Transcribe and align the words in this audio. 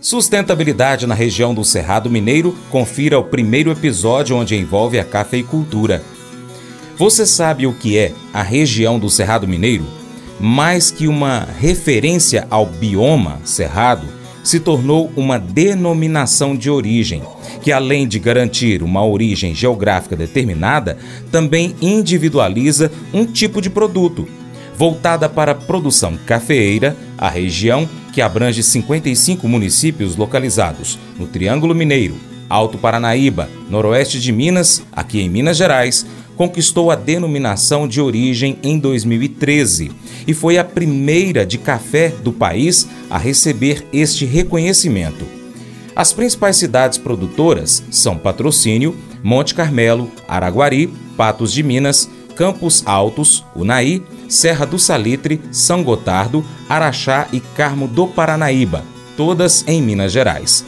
Sustentabilidade 0.00 1.06
na 1.06 1.14
região 1.14 1.54
do 1.54 1.64
Cerrado 1.64 2.10
Mineiro, 2.10 2.54
confira 2.70 3.18
o 3.18 3.24
primeiro 3.24 3.70
episódio 3.70 4.36
onde 4.36 4.54
envolve 4.54 4.98
a 4.98 5.04
cafeicultura. 5.04 6.02
Você 6.96 7.26
sabe 7.26 7.66
o 7.66 7.72
que 7.72 7.96
é 7.96 8.12
a 8.32 8.42
região 8.42 8.98
do 8.98 9.10
Cerrado 9.10 9.48
Mineiro? 9.48 9.84
Mais 10.38 10.90
que 10.90 11.08
uma 11.08 11.48
referência 11.58 12.46
ao 12.50 12.66
bioma 12.66 13.40
cerrado, 13.44 14.06
se 14.44 14.60
tornou 14.60 15.10
uma 15.16 15.38
denominação 15.40 16.54
de 16.54 16.70
origem, 16.70 17.22
que 17.62 17.72
além 17.72 18.06
de 18.06 18.20
garantir 18.20 18.82
uma 18.82 19.04
origem 19.04 19.52
geográfica 19.54 20.14
determinada, 20.14 20.98
também 21.32 21.74
individualiza 21.82 22.92
um 23.12 23.26
tipo 23.26 23.60
de 23.60 23.68
produto. 23.68 24.28
Voltada 24.76 25.28
para 25.28 25.52
a 25.52 25.54
produção 25.54 26.16
cafeeira, 26.26 26.96
a 27.18 27.28
região, 27.28 27.88
que 28.16 28.22
abrange 28.22 28.62
55 28.62 29.46
municípios 29.46 30.16
localizados 30.16 30.98
no 31.18 31.26
Triângulo 31.26 31.74
Mineiro, 31.74 32.16
Alto 32.48 32.78
Paranaíba, 32.78 33.46
Noroeste 33.68 34.18
de 34.18 34.32
Minas, 34.32 34.82
aqui 34.90 35.20
em 35.20 35.28
Minas 35.28 35.58
Gerais, 35.58 36.06
conquistou 36.34 36.90
a 36.90 36.94
denominação 36.94 37.86
de 37.86 38.00
origem 38.00 38.58
em 38.62 38.78
2013 38.78 39.92
e 40.26 40.32
foi 40.32 40.56
a 40.56 40.64
primeira 40.64 41.44
de 41.44 41.58
café 41.58 42.08
do 42.08 42.32
país 42.32 42.88
a 43.10 43.18
receber 43.18 43.86
este 43.92 44.24
reconhecimento. 44.24 45.26
As 45.94 46.14
principais 46.14 46.56
cidades 46.56 46.96
produtoras 46.96 47.82
são 47.90 48.16
Patrocínio, 48.16 48.96
Monte 49.22 49.54
Carmelo, 49.54 50.10
Araguari, 50.26 50.86
Patos 51.18 51.52
de 51.52 51.62
Minas, 51.62 52.08
Campos 52.34 52.82
Altos, 52.86 53.44
Unaí, 53.54 54.02
Serra 54.28 54.64
do 54.66 54.78
Salitre, 54.78 55.40
São 55.50 55.82
Gotardo, 55.82 56.44
Araxá 56.68 57.28
e 57.32 57.40
Carmo 57.40 57.86
do 57.86 58.06
Paranaíba, 58.06 58.84
todas 59.16 59.64
em 59.66 59.82
Minas 59.82 60.12
Gerais. 60.12 60.64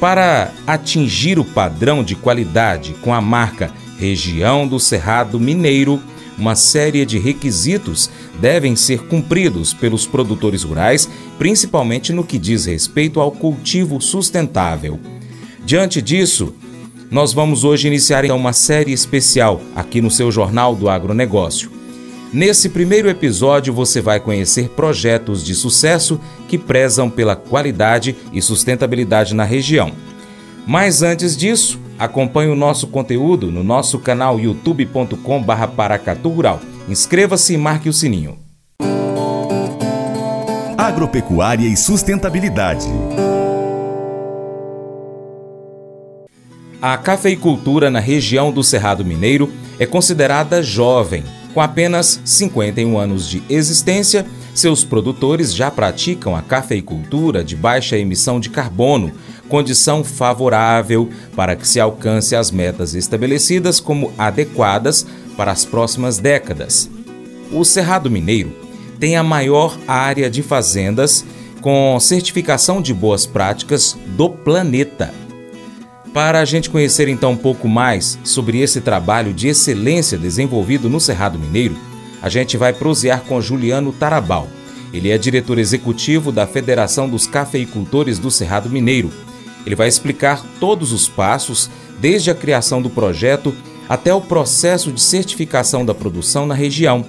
Para 0.00 0.52
atingir 0.66 1.38
o 1.38 1.44
padrão 1.44 2.02
de 2.02 2.14
qualidade 2.14 2.94
com 3.00 3.14
a 3.14 3.20
marca 3.20 3.70
Região 3.98 4.66
do 4.66 4.78
Cerrado 4.78 5.38
Mineiro, 5.38 6.00
uma 6.36 6.54
série 6.56 7.06
de 7.06 7.18
requisitos 7.18 8.10
devem 8.40 8.74
ser 8.74 9.06
cumpridos 9.06 9.72
pelos 9.72 10.06
produtores 10.06 10.64
rurais, 10.64 11.08
principalmente 11.38 12.12
no 12.12 12.24
que 12.24 12.38
diz 12.38 12.66
respeito 12.66 13.20
ao 13.20 13.30
cultivo 13.30 14.00
sustentável. 14.00 14.98
Diante 15.64 16.02
disso, 16.02 16.54
nós 17.10 17.32
vamos 17.32 17.62
hoje 17.62 17.86
iniciar 17.86 18.24
então 18.24 18.36
uma 18.36 18.52
série 18.52 18.92
especial 18.92 19.60
aqui 19.74 20.00
no 20.00 20.10
seu 20.10 20.30
Jornal 20.32 20.74
do 20.74 20.88
Agronegócio. 20.88 21.70
Nesse 22.34 22.68
primeiro 22.68 23.08
episódio, 23.08 23.72
você 23.72 24.00
vai 24.00 24.18
conhecer 24.18 24.70
projetos 24.70 25.44
de 25.44 25.54
sucesso 25.54 26.20
que 26.48 26.58
prezam 26.58 27.08
pela 27.08 27.36
qualidade 27.36 28.16
e 28.32 28.42
sustentabilidade 28.42 29.36
na 29.36 29.44
região. 29.44 29.92
Mas 30.66 31.00
antes 31.00 31.36
disso, 31.36 31.78
acompanhe 31.96 32.50
o 32.50 32.56
nosso 32.56 32.88
conteúdo 32.88 33.52
no 33.52 33.62
nosso 33.62 34.00
canal 34.00 34.40
youtube.com/paracatu. 34.40 36.34
Inscreva-se 36.88 37.54
e 37.54 37.56
marque 37.56 37.88
o 37.88 37.92
sininho. 37.92 38.36
Agropecuária 40.76 41.68
e 41.68 41.76
sustentabilidade. 41.76 42.88
A 46.82 46.98
cafeicultura 46.98 47.92
na 47.92 48.00
região 48.00 48.50
do 48.50 48.64
Cerrado 48.64 49.04
Mineiro 49.04 49.52
é 49.78 49.86
considerada 49.86 50.60
jovem. 50.60 51.22
Com 51.54 51.60
apenas 51.60 52.20
51 52.24 52.98
anos 52.98 53.28
de 53.28 53.40
existência, 53.48 54.26
seus 54.52 54.84
produtores 54.84 55.54
já 55.54 55.70
praticam 55.70 56.34
a 56.34 56.42
cafeicultura 56.42 57.44
de 57.44 57.54
baixa 57.54 57.96
emissão 57.96 58.40
de 58.40 58.50
carbono, 58.50 59.12
condição 59.48 60.02
favorável 60.02 61.08
para 61.36 61.54
que 61.54 61.66
se 61.66 61.78
alcance 61.78 62.34
as 62.34 62.50
metas 62.50 62.94
estabelecidas 62.94 63.78
como 63.78 64.12
adequadas 64.18 65.06
para 65.36 65.52
as 65.52 65.64
próximas 65.64 66.18
décadas. 66.18 66.90
O 67.52 67.64
Cerrado 67.64 68.10
Mineiro 68.10 68.52
tem 68.98 69.16
a 69.16 69.22
maior 69.22 69.78
área 69.86 70.28
de 70.28 70.42
fazendas 70.42 71.24
com 71.60 71.98
certificação 72.00 72.82
de 72.82 72.92
boas 72.92 73.26
práticas 73.26 73.96
do 74.16 74.28
planeta. 74.28 75.14
Para 76.14 76.40
a 76.40 76.44
gente 76.46 76.70
conhecer 76.70 77.08
então 77.08 77.32
um 77.32 77.36
pouco 77.36 77.68
mais 77.68 78.18
sobre 78.24 78.60
esse 78.60 78.80
trabalho 78.80 79.34
de 79.34 79.48
excelência 79.48 80.16
desenvolvido 80.16 80.88
no 80.88 80.98
Cerrado 80.98 81.38
Mineiro, 81.38 81.76
a 82.22 82.30
gente 82.30 82.56
vai 82.56 82.72
prosear 82.72 83.20
com 83.24 83.38
Juliano 83.42 83.92
Tarabal. 83.92 84.48
Ele 84.94 85.10
é 85.10 85.18
diretor 85.18 85.58
executivo 85.58 86.32
da 86.32 86.46
Federação 86.46 87.06
dos 87.06 87.26
Cafeicultores 87.26 88.18
do 88.18 88.30
Cerrado 88.30 88.70
Mineiro 88.70 89.12
ele 89.66 89.74
vai 89.74 89.88
explicar 89.88 90.44
todos 90.60 90.92
os 90.92 91.08
passos, 91.08 91.70
desde 91.98 92.30
a 92.30 92.34
criação 92.34 92.82
do 92.82 92.90
projeto 92.90 93.54
até 93.88 94.12
o 94.12 94.20
processo 94.20 94.92
de 94.92 95.00
certificação 95.00 95.84
da 95.84 95.94
produção 95.94 96.46
na 96.46 96.54
região. 96.54 97.04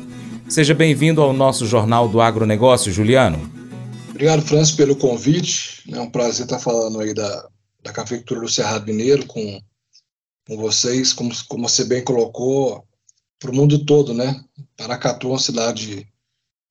Seja 0.47 0.73
bem-vindo 0.73 1.21
ao 1.21 1.33
nosso 1.33 1.65
Jornal 1.65 2.07
do 2.07 2.21
Agronegócio, 2.21 2.91
Juliano. 2.91 3.51
Obrigado, 4.09 4.41
Francis, 4.43 4.75
pelo 4.75 4.95
convite. 4.95 5.83
É 5.91 5.99
um 5.99 6.09
prazer 6.09 6.45
estar 6.45 6.59
falando 6.59 6.99
aí 7.01 7.13
da, 7.13 7.47
da 7.85 7.93
cafeicultura 7.93 8.41
do 8.41 8.49
Cerrado 8.49 8.85
Mineiro 8.85 9.25
com, 9.25 9.61
com 10.47 10.57
vocês, 10.57 11.13
como, 11.13 11.31
como 11.47 11.69
você 11.69 11.85
bem 11.85 12.03
colocou, 12.03 12.85
para 13.39 13.51
o 13.51 13.55
mundo 13.55 13.85
todo, 13.85 14.13
né? 14.13 14.43
Paracatu 14.75 15.27
é 15.27 15.29
uma 15.31 15.39
cidade 15.39 16.07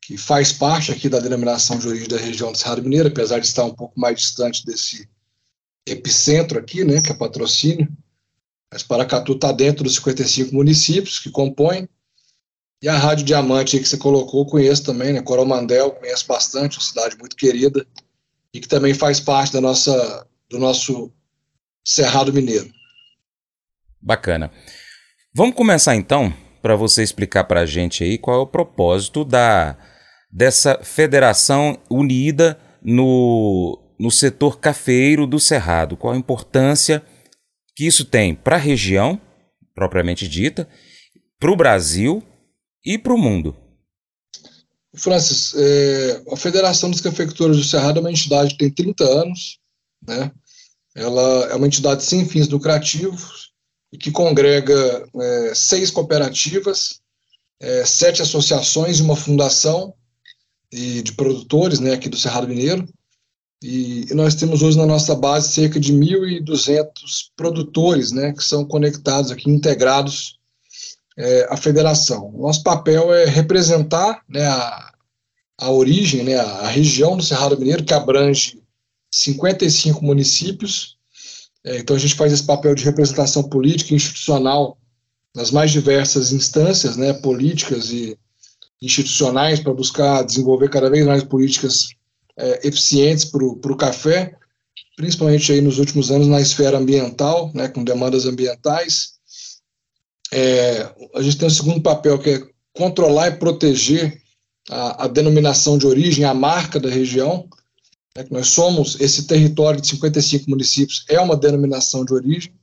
que 0.02 0.18
faz 0.18 0.52
parte 0.52 0.92
aqui 0.92 1.08
da 1.08 1.20
denominação 1.20 1.78
de 1.78 1.88
origem 1.88 2.08
da 2.08 2.18
região 2.18 2.52
do 2.52 2.58
Cerrado 2.58 2.82
Mineiro, 2.82 3.08
apesar 3.08 3.38
de 3.38 3.46
estar 3.46 3.64
um 3.64 3.74
pouco 3.74 3.98
mais 3.98 4.18
distante 4.18 4.66
desse, 4.66 5.08
epicentro 5.86 6.58
aqui, 6.58 6.84
né, 6.84 7.00
que 7.00 7.12
é 7.12 7.14
patrocínio. 7.14 7.88
Mas 8.72 8.82
Paracatu 8.82 9.32
está 9.32 9.52
dentro 9.52 9.84
dos 9.84 9.96
55 9.96 10.54
municípios 10.54 11.18
que 11.18 11.30
compõem. 11.30 11.88
E 12.82 12.88
a 12.88 12.98
Rádio 12.98 13.24
Diamante 13.24 13.78
que 13.78 13.86
você 13.86 13.96
colocou, 13.96 14.44
conheço 14.46 14.82
também, 14.82 15.12
né? 15.12 15.22
Coromandel, 15.22 15.92
conheço 15.92 16.26
bastante, 16.26 16.76
uma 16.76 16.84
cidade 16.84 17.16
muito 17.16 17.36
querida 17.36 17.86
e 18.52 18.60
que 18.60 18.68
também 18.68 18.92
faz 18.92 19.20
parte 19.20 19.52
da 19.52 19.60
nossa, 19.60 20.26
do 20.50 20.58
nosso 20.58 21.12
Cerrado 21.84 22.32
Mineiro. 22.32 22.70
Bacana. 24.00 24.50
Vamos 25.34 25.54
começar 25.54 25.96
então, 25.96 26.32
para 26.62 26.76
você 26.76 27.02
explicar 27.02 27.44
para 27.44 27.60
a 27.60 27.66
gente 27.66 28.04
aí 28.04 28.18
qual 28.18 28.38
é 28.38 28.42
o 28.42 28.46
propósito 28.46 29.24
da 29.24 29.76
dessa 30.30 30.80
federação 30.82 31.78
unida 31.88 32.58
no 32.82 33.80
no 33.98 34.10
setor 34.10 34.58
cafeiro 34.58 35.26
do 35.26 35.38
Cerrado? 35.38 35.96
Qual 35.96 36.12
a 36.12 36.16
importância 36.16 37.02
que 37.76 37.86
isso 37.86 38.04
tem 38.04 38.34
para 38.34 38.56
a 38.56 38.58
região, 38.58 39.20
propriamente 39.74 40.28
dita, 40.28 40.68
para 41.38 41.50
o 41.50 41.56
Brasil 41.56 42.22
e 42.84 42.98
para 42.98 43.14
o 43.14 43.18
mundo? 43.18 43.56
Francis, 44.96 45.54
é, 45.56 46.22
a 46.30 46.36
Federação 46.36 46.90
dos 46.90 47.00
Cafeicultores 47.00 47.56
do 47.56 47.64
Cerrado 47.64 47.98
é 47.98 48.00
uma 48.00 48.10
entidade 48.10 48.50
que 48.50 48.58
tem 48.58 48.70
30 48.70 49.04
anos, 49.04 49.58
né? 50.06 50.30
Ela 50.94 51.46
é 51.50 51.54
uma 51.54 51.66
entidade 51.66 52.04
sem 52.04 52.24
fins 52.24 52.48
lucrativos 52.48 53.52
e 53.92 53.98
que 53.98 54.10
congrega 54.10 55.08
é, 55.20 55.52
seis 55.54 55.90
cooperativas, 55.90 57.00
é, 57.60 57.84
sete 57.84 58.22
associações 58.22 58.98
e 58.98 59.02
uma 59.02 59.16
fundação 59.16 59.94
de, 60.72 61.02
de 61.02 61.12
produtores, 61.12 61.80
né, 61.80 61.92
aqui 61.92 62.08
do 62.08 62.16
Cerrado 62.16 62.48
Mineiro. 62.48 62.86
E 63.62 64.06
nós 64.12 64.34
temos 64.34 64.62
hoje 64.62 64.76
na 64.76 64.84
nossa 64.84 65.14
base 65.14 65.52
cerca 65.52 65.80
de 65.80 65.92
1.200 65.92 66.84
produtores, 67.36 68.12
né, 68.12 68.32
que 68.32 68.44
são 68.44 68.64
conectados 68.64 69.30
aqui, 69.30 69.48
integrados 69.48 70.38
é, 71.16 71.46
à 71.48 71.56
federação. 71.56 72.32
Nosso 72.32 72.62
papel 72.62 73.14
é 73.14 73.24
representar 73.24 74.22
né, 74.28 74.46
a, 74.46 74.92
a 75.58 75.70
origem, 75.70 76.24
né, 76.24 76.36
a 76.36 76.66
região 76.66 77.16
do 77.16 77.22
Cerrado 77.22 77.58
Mineiro, 77.58 77.84
que 77.84 77.94
abrange 77.94 78.63
55 79.14 80.04
municípios. 80.04 80.96
É, 81.64 81.78
então 81.78 81.94
a 81.94 81.98
gente 81.98 82.14
faz 82.16 82.32
esse 82.32 82.42
papel 82.42 82.74
de 82.74 82.84
representação 82.84 83.44
política 83.44 83.92
e 83.92 83.96
institucional 83.96 84.76
nas 85.34 85.50
mais 85.50 85.70
diversas 85.70 86.32
instâncias, 86.32 86.96
né, 86.96 87.12
políticas 87.12 87.90
e 87.90 88.18
institucionais, 88.82 89.60
para 89.60 89.72
buscar 89.72 90.22
desenvolver 90.22 90.68
cada 90.68 90.90
vez 90.90 91.06
mais 91.06 91.22
políticas 91.22 91.88
é, 92.36 92.66
eficientes 92.66 93.24
para 93.24 93.44
o 93.44 93.76
café, 93.76 94.36
principalmente 94.96 95.52
aí 95.52 95.60
nos 95.60 95.78
últimos 95.78 96.10
anos 96.10 96.26
na 96.26 96.40
esfera 96.40 96.78
ambiental, 96.78 97.50
né, 97.54 97.68
com 97.68 97.84
demandas 97.84 98.26
ambientais. 98.26 99.14
É, 100.32 100.92
a 101.14 101.22
gente 101.22 101.38
tem 101.38 101.46
um 101.46 101.50
segundo 101.50 101.80
papel 101.80 102.18
que 102.18 102.30
é 102.30 102.42
controlar 102.72 103.28
e 103.28 103.38
proteger 103.38 104.20
a, 104.68 105.04
a 105.04 105.08
denominação 105.08 105.78
de 105.78 105.86
origem, 105.86 106.24
a 106.24 106.34
marca 106.34 106.80
da 106.80 106.88
região. 106.88 107.48
Né, 108.16 108.24
que 108.24 108.32
nós 108.32 108.48
somos, 108.48 109.00
esse 109.00 109.26
território 109.26 109.80
de 109.80 109.88
55 109.88 110.48
municípios 110.48 111.04
é 111.08 111.20
uma 111.20 111.36
denominação 111.36 112.04
de 112.04 112.14
origem, 112.14 112.54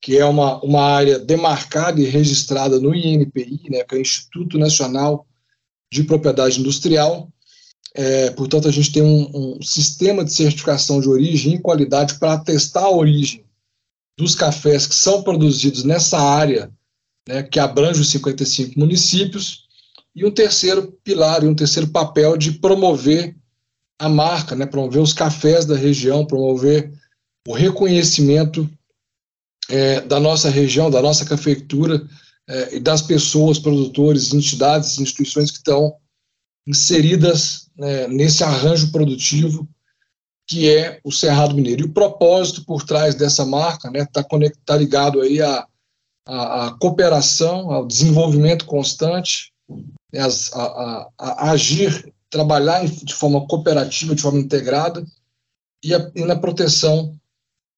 que 0.00 0.16
é 0.16 0.24
uma, 0.24 0.62
uma 0.62 0.82
área 0.82 1.18
demarcada 1.18 2.00
e 2.00 2.04
registrada 2.04 2.78
no 2.78 2.94
INPI, 2.94 3.70
né, 3.70 3.82
que 3.82 3.94
é 3.94 3.98
o 3.98 4.00
Instituto 4.00 4.56
Nacional 4.56 5.26
de 5.92 6.04
Propriedade 6.04 6.60
Industrial, 6.60 7.28
É, 7.94 8.30
portanto, 8.30 8.68
a 8.68 8.70
gente 8.70 8.92
tem 8.92 9.02
um, 9.02 9.56
um, 9.56 9.62
sistema 9.62 10.24
de 10.24 10.32
certificação 10.32 11.00
de 11.00 11.08
origem 11.08 11.54
e 11.54 11.58
qualidade 11.58 12.18
para 12.18 12.34
atestar 12.34 12.84
a 12.84 12.90
origem 12.90 13.44
dos 14.16 14.34
cafés 14.34 14.86
que 14.86 14.94
são 14.94 15.22
produzidos 15.22 15.84
nessa 15.84 16.18
área, 16.18 16.70
né, 17.26 17.42
que 17.42 17.58
abrange 17.58 18.00
os 18.00 18.10
55 18.10 18.78
municípios, 18.78 19.66
e 20.14 20.24
um 20.24 20.30
terceiro 20.30 20.92
pilar, 21.02 21.42
e 21.42 21.48
um 21.48 21.54
terceiro 21.54 21.88
papel 21.88 22.36
de 22.36 22.52
promover 22.52 23.34
a 23.98 24.08
marca, 24.08 24.54
né, 24.54 24.66
promover 24.66 25.02
os 25.02 25.12
cafés 25.12 25.64
da 25.64 25.76
região, 25.76 26.24
promover 26.24 26.92
o 27.46 27.52
reconhecimento 27.52 28.68
é, 29.68 30.00
da 30.02 30.20
nossa 30.20 30.48
região, 30.48 30.90
da 30.90 31.02
nossa 31.02 31.24
cafeicultura 31.24 32.06
é, 32.48 32.76
e 32.76 32.80
das 32.80 33.02
pessoas, 33.02 33.58
produtores, 33.58 34.32
entidades, 34.32 34.98
instituições 34.98 35.50
que 35.50 35.58
estão 35.58 35.96
inseridas 36.66 37.68
né, 37.76 38.06
nesse 38.08 38.44
arranjo 38.44 38.92
produtivo 38.92 39.68
que 40.48 40.74
é 40.74 40.98
o 41.04 41.12
Cerrado 41.12 41.54
Mineiro. 41.54 41.82
E 41.82 41.84
o 41.84 41.92
propósito 41.92 42.64
por 42.64 42.82
trás 42.82 43.14
dessa 43.14 43.44
marca 43.44 43.90
está 43.94 44.24
né, 44.38 44.50
tá 44.64 44.76
ligado 44.76 45.20
aí 45.20 45.42
à, 45.42 45.66
à, 46.26 46.66
à, 46.66 46.70
cooperação, 46.78 47.70
ao 47.70 47.86
desenvolvimento 47.86 48.64
constante, 48.64 49.52
né, 50.10 50.20
a, 50.20 50.26
a, 50.58 51.08
a, 51.18 51.50
agir, 51.50 52.12
trabalhar 52.30 52.84
de 52.86 53.14
forma 53.14 53.46
cooperativa, 53.46 54.14
de 54.14 54.22
forma 54.22 54.38
integrada, 54.38 55.04
e, 55.82 55.92
e 55.92 56.24
na 56.24 56.36
proteção 56.36 57.14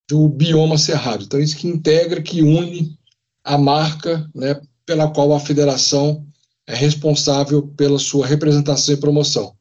do 0.09 0.29
bioma 0.29 0.77
cerrado. 0.77 1.25
Então, 1.25 1.41
isso 1.41 1.57
que 1.57 1.69
integra, 1.69 2.21
que 2.21 2.43
une 2.43 2.99
a 3.45 3.57
marca 3.57 4.29
né, 4.35 4.61
pela 4.85 5.11
qual 5.11 5.33
a 5.33 5.41
federação 5.41 6.27
é 6.67 6.75
responsável 6.75 7.67
pela 7.77 7.99
sua 7.99 8.27
representação 8.27 8.95
e 8.95 9.01
promoção. 9.01 9.55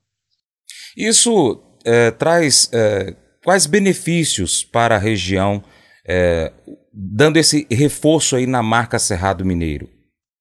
Isso 0.97 1.61
é, 1.83 2.11
traz 2.11 2.69
é, 2.73 3.15
quais 3.43 3.65
benefícios 3.65 4.63
para 4.63 4.95
a 4.95 4.99
região, 4.99 5.63
é, 6.05 6.51
dando 6.91 7.37
esse 7.37 7.67
reforço 7.69 8.35
aí 8.35 8.45
na 8.45 8.61
marca 8.61 8.99
Cerrado 8.99 9.45
Mineiro? 9.45 9.89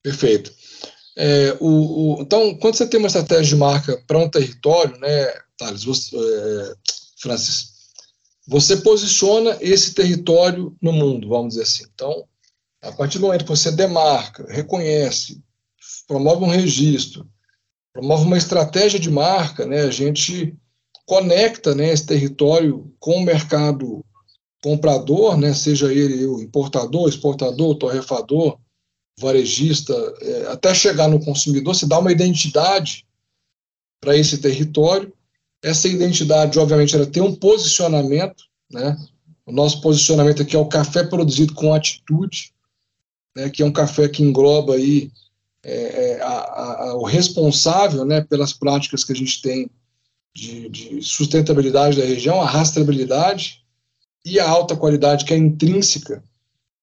Perfeito. 0.03 0.53
É, 1.21 1.57
o, 1.59 1.67
o, 2.19 2.23
então, 2.23 2.55
quando 2.55 2.77
você 2.77 2.87
tem 2.87 3.01
uma 3.01 3.09
estratégia 3.09 3.43
de 3.43 3.57
marca 3.57 4.01
para 4.07 4.19
um 4.19 4.31
território, 4.31 4.97
né, 5.01 5.27
Thales, 5.59 5.83
você, 5.83 6.17
é, 6.17 6.75
Francis, 7.21 7.73
você 8.47 8.77
posiciona 8.77 9.59
esse 9.61 9.95
território 9.95 10.77
no 10.81 10.93
mundo, 10.93 11.29
vamos 11.29 11.49
dizer 11.49 11.63
assim. 11.63 11.85
Então, 11.93 12.25
a 12.81 12.93
partir 12.93 13.19
do 13.19 13.27
momento 13.27 13.43
que 13.43 13.51
você 13.51 13.73
demarca, 13.73 14.47
reconhece, 14.49 15.43
promove 16.07 16.45
um 16.45 16.49
registro, 16.49 17.29
promove 17.93 18.25
uma 18.25 18.39
estratégia 18.39 19.01
de 19.01 19.11
marca, 19.11 19.67
né, 19.67 19.81
a 19.81 19.91
gente 19.91 20.57
conecta 21.05 21.75
né, 21.75 21.93
esse 21.93 22.07
território 22.07 22.95
com 23.01 23.17
o 23.17 23.25
mercado 23.25 24.05
comprador, 24.63 25.37
né, 25.37 25.53
seja 25.53 25.93
ele 25.93 26.25
o 26.27 26.41
importador, 26.41 27.09
exportador, 27.09 27.75
torrefador, 27.75 28.57
varejista, 29.19 29.93
é, 30.21 30.47
até 30.53 30.75
chegar 30.75 31.09
no 31.09 31.23
consumidor, 31.25 31.75
se 31.75 31.89
dá 31.89 31.99
uma 31.99 32.13
identidade 32.13 33.07
para 34.01 34.17
esse 34.17 34.39
território 34.39 35.13
essa 35.63 35.89
identidade, 35.89 36.59
obviamente, 36.59 36.95
ela 36.95 37.07
tem 37.07 37.23
um 37.23 37.35
posicionamento, 37.35 38.45
né? 38.71 38.97
O 39.45 39.53
nosso 39.53 39.81
posicionamento 39.81 40.43
aqui 40.43 40.55
é 40.55 40.59
o 40.59 40.69
café 40.69 41.03
produzido 41.05 41.55
com 41.55 41.75
atitude, 41.75 42.53
né? 43.35 43.51
Que 43.51 43.63
é 43.63 43.67
um 43.67 43.73
café 43.73 44.09
que 44.09 44.23
engloba 44.23 44.75
aí 44.75 45.11
é, 45.65 45.75
é, 45.75 46.23
a, 46.23 46.29
a, 46.29 46.97
o 46.97 47.05
responsável, 47.05 48.05
né? 48.05 48.21
Pelas 48.21 48.53
práticas 48.53 49.03
que 49.03 49.13
a 49.13 49.17
gente 49.17 49.43
tem 49.43 49.71
de, 50.35 50.69
de 50.69 51.03
sustentabilidade 51.03 51.99
da 51.99 52.05
região, 52.05 52.41
a 52.41 52.47
rastreabilidade 52.47 53.65
e 54.25 54.39
a 54.39 54.49
alta 54.49 54.77
qualidade 54.77 55.25
que 55.25 55.35
é 55.35 55.37
intrínseca 55.37 56.23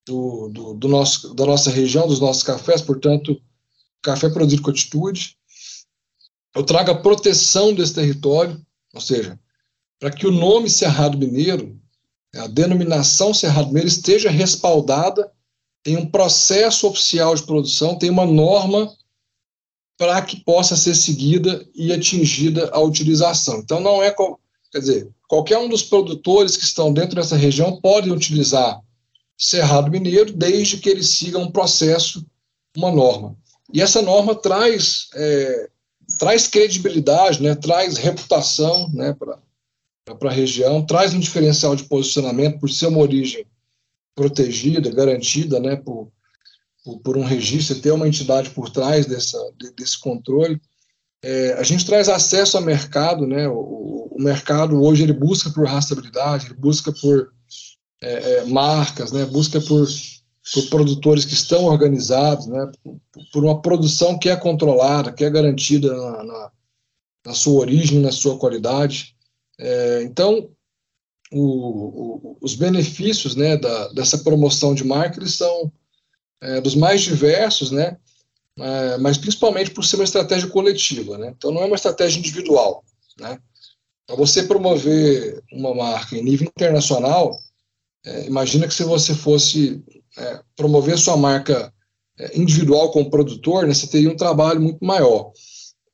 do, 0.05 0.49
do, 0.49 0.73
do, 0.75 0.87
nosso, 0.87 1.33
da 1.33 1.45
nossa 1.45 1.71
região, 1.71 2.07
dos 2.07 2.19
nossos 2.19 2.43
cafés, 2.43 2.81
portanto, 2.81 3.41
café 4.01 4.29
produzido 4.29 4.61
com 4.61 4.69
atitude. 4.69 5.35
Eu 6.55 6.63
trago 6.63 6.91
a 6.91 7.01
proteção 7.01 7.73
desse 7.73 7.93
território, 7.93 8.59
ou 8.93 9.01
seja, 9.01 9.39
para 9.99 10.11
que 10.11 10.27
o 10.27 10.31
nome 10.31 10.69
Cerrado 10.69 11.17
Mineiro, 11.17 11.79
a 12.35 12.47
denominação 12.47 13.33
Cerrado 13.33 13.67
Mineiro, 13.67 13.87
esteja 13.87 14.29
respaldada 14.29 15.31
em 15.85 15.97
um 15.97 16.05
processo 16.05 16.87
oficial 16.87 17.35
de 17.35 17.43
produção, 17.43 17.97
tem 17.97 18.09
uma 18.09 18.25
norma 18.25 18.91
para 19.97 20.21
que 20.21 20.37
possa 20.43 20.75
ser 20.75 20.95
seguida 20.95 21.65
e 21.73 21.91
atingida 21.93 22.69
a 22.73 22.79
utilização. 22.79 23.59
Então, 23.59 23.79
não 23.79 24.03
é. 24.03 24.13
Quer 24.71 24.79
dizer, 24.79 25.09
qualquer 25.27 25.57
um 25.57 25.69
dos 25.69 25.83
produtores 25.83 26.57
que 26.57 26.63
estão 26.63 26.91
dentro 26.91 27.15
dessa 27.15 27.37
região 27.37 27.79
podem 27.79 28.11
utilizar 28.11 28.81
Cerrado 29.37 29.91
Mineiro, 29.91 30.31
desde 30.31 30.77
que 30.77 30.89
ele 30.89 31.03
siga 31.03 31.37
um 31.37 31.51
processo, 31.51 32.25
uma 32.75 32.91
norma. 32.91 33.35
E 33.73 33.81
essa 33.81 34.01
norma 34.01 34.35
traz 34.35 35.07
é, 35.13 35.69
traz 36.19 36.47
credibilidade, 36.47 37.41
né, 37.41 37.55
traz 37.55 37.97
reputação 37.97 38.89
né, 38.93 39.13
para 39.13 39.39
a 40.29 40.33
região, 40.33 40.85
traz 40.85 41.13
um 41.13 41.19
diferencial 41.19 41.75
de 41.75 41.83
posicionamento 41.83 42.59
por 42.59 42.69
ser 42.69 42.87
uma 42.87 42.99
origem 42.99 43.45
protegida, 44.13 44.91
garantida 44.91 45.59
né, 45.59 45.75
por, 45.75 46.09
por, 46.83 46.99
por 46.99 47.17
um 47.17 47.23
registro, 47.23 47.79
ter 47.79 47.91
uma 47.91 48.07
entidade 48.07 48.49
por 48.51 48.69
trás 48.69 49.05
dessa, 49.05 49.37
desse 49.75 49.99
controle. 49.99 50.61
É, 51.21 51.53
a 51.53 51.63
gente 51.63 51.85
traz 51.85 52.07
acesso 52.07 52.55
ao 52.55 52.63
mercado, 52.63 53.25
né, 53.25 53.47
o, 53.47 54.09
o, 54.11 54.21
mercado 54.21 54.81
hoje 54.81 55.03
ele 55.03 55.13
busca 55.13 55.49
por 55.49 55.67
rastreabilidade, 55.67 56.45
ele 56.45 56.55
busca 56.55 56.91
por 56.93 57.33
é, 58.01 58.13
é, 58.13 58.45
marcas, 58.45 59.11
né, 59.11 59.25
busca 59.25 59.59
por 59.61 59.87
por 60.53 60.69
produtores 60.69 61.25
que 61.25 61.33
estão 61.33 61.65
organizados, 61.65 62.45
né, 62.45 62.71
por 63.33 63.43
uma 63.43 63.61
produção 63.61 64.17
que 64.17 64.29
é 64.29 64.35
controlada, 64.35 65.11
que 65.11 65.25
é 65.25 65.29
garantida 65.29 65.95
na, 65.95 66.23
na, 66.23 66.51
na 67.25 67.33
sua 67.33 67.61
origem, 67.61 67.99
na 67.99 68.11
sua 68.11 68.37
qualidade. 68.37 69.15
É, 69.57 70.03
então, 70.03 70.49
o, 71.31 71.41
o, 71.41 72.37
os 72.39 72.53
benefícios 72.53 73.35
né, 73.35 73.57
da, 73.57 73.87
dessa 73.89 74.19
promoção 74.19 74.75
de 74.75 74.83
marca 74.83 75.19
eles 75.19 75.33
são 75.33 75.71
é, 76.41 76.61
dos 76.61 76.75
mais 76.75 77.01
diversos, 77.01 77.71
né, 77.71 77.97
é, 78.59 78.97
mas 78.97 79.17
principalmente 79.17 79.71
por 79.71 79.83
ser 79.83 79.95
uma 79.95 80.03
estratégia 80.03 80.47
coletiva. 80.49 81.17
Né, 81.17 81.33
então, 81.35 81.51
não 81.51 81.61
é 81.61 81.65
uma 81.65 81.75
estratégia 81.75 82.19
individual. 82.19 82.83
Né. 83.19 83.39
Para 84.05 84.15
você 84.15 84.43
promover 84.43 85.43
uma 85.51 85.73
marca 85.73 86.15
em 86.15 86.23
nível 86.23 86.47
internacional, 86.47 87.35
é, 88.05 88.27
imagina 88.27 88.67
que 88.67 88.73
se 88.73 88.83
você 88.83 89.15
fosse 89.15 89.83
é, 90.17 90.39
promover 90.55 90.97
sua 90.97 91.17
marca 91.17 91.73
é, 92.19 92.39
individual 92.39 92.91
como 92.91 93.09
produtor, 93.09 93.67
né, 93.67 93.73
você 93.73 93.87
teria 93.87 94.11
um 94.11 94.15
trabalho 94.15 94.61
muito 94.61 94.83
maior. 94.85 95.31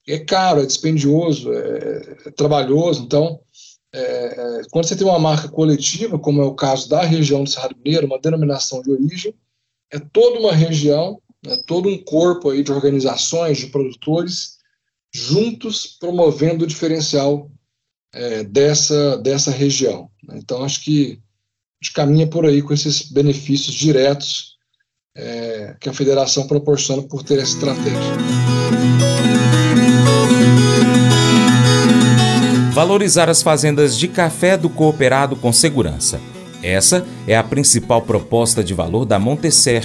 É 0.07 0.19
caro, 0.19 0.61
é 0.61 0.65
dispendioso, 0.65 1.51
é, 1.53 2.17
é 2.25 2.31
trabalhoso, 2.31 3.03
então, 3.03 3.39
é, 3.93 4.61
quando 4.71 4.87
você 4.87 4.95
tem 4.95 5.07
uma 5.07 5.19
marca 5.19 5.47
coletiva, 5.47 6.19
como 6.19 6.41
é 6.41 6.45
o 6.45 6.55
caso 6.55 6.89
da 6.89 7.01
região 7.01 7.43
do 7.43 7.49
Cerrado 7.49 7.75
Mineiro, 7.77 8.07
uma 8.07 8.19
denominação 8.19 8.81
de 8.81 8.91
origem, 8.91 9.33
é 9.91 9.99
toda 9.99 10.39
uma 10.39 10.53
região, 10.53 11.21
é 11.45 11.57
todo 11.65 11.89
um 11.89 11.97
corpo 11.97 12.49
aí 12.49 12.63
de 12.63 12.71
organizações, 12.71 13.57
de 13.57 13.67
produtores, 13.67 14.57
juntos 15.13 15.97
promovendo 15.99 16.63
o 16.63 16.67
diferencial 16.67 17.49
é, 18.13 18.43
dessa, 18.43 19.17
dessa 19.17 19.51
região. 19.51 20.09
Então, 20.33 20.63
acho 20.63 20.83
que 20.83 21.21
gente 21.81 21.93
caminha 21.93 22.27
por 22.27 22.45
aí 22.45 22.61
com 22.61 22.73
esses 22.73 23.11
benefícios 23.11 23.73
diretos 23.73 24.51
é, 25.17 25.75
que 25.79 25.89
a 25.89 25.93
federação 25.93 26.47
proporciona 26.47 27.01
por 27.01 27.23
ter 27.23 27.39
essa 27.39 27.55
estratégia. 27.55 27.99
Valorizar 32.71 33.29
as 33.29 33.41
fazendas 33.41 33.97
de 33.97 34.07
café 34.07 34.55
do 34.55 34.69
cooperado 34.69 35.35
com 35.35 35.51
segurança. 35.51 36.21
Essa 36.63 37.05
é 37.27 37.35
a 37.35 37.43
principal 37.43 38.03
proposta 38.03 38.63
de 38.63 38.73
valor 38.73 39.03
da 39.03 39.17
Montecer, 39.17 39.83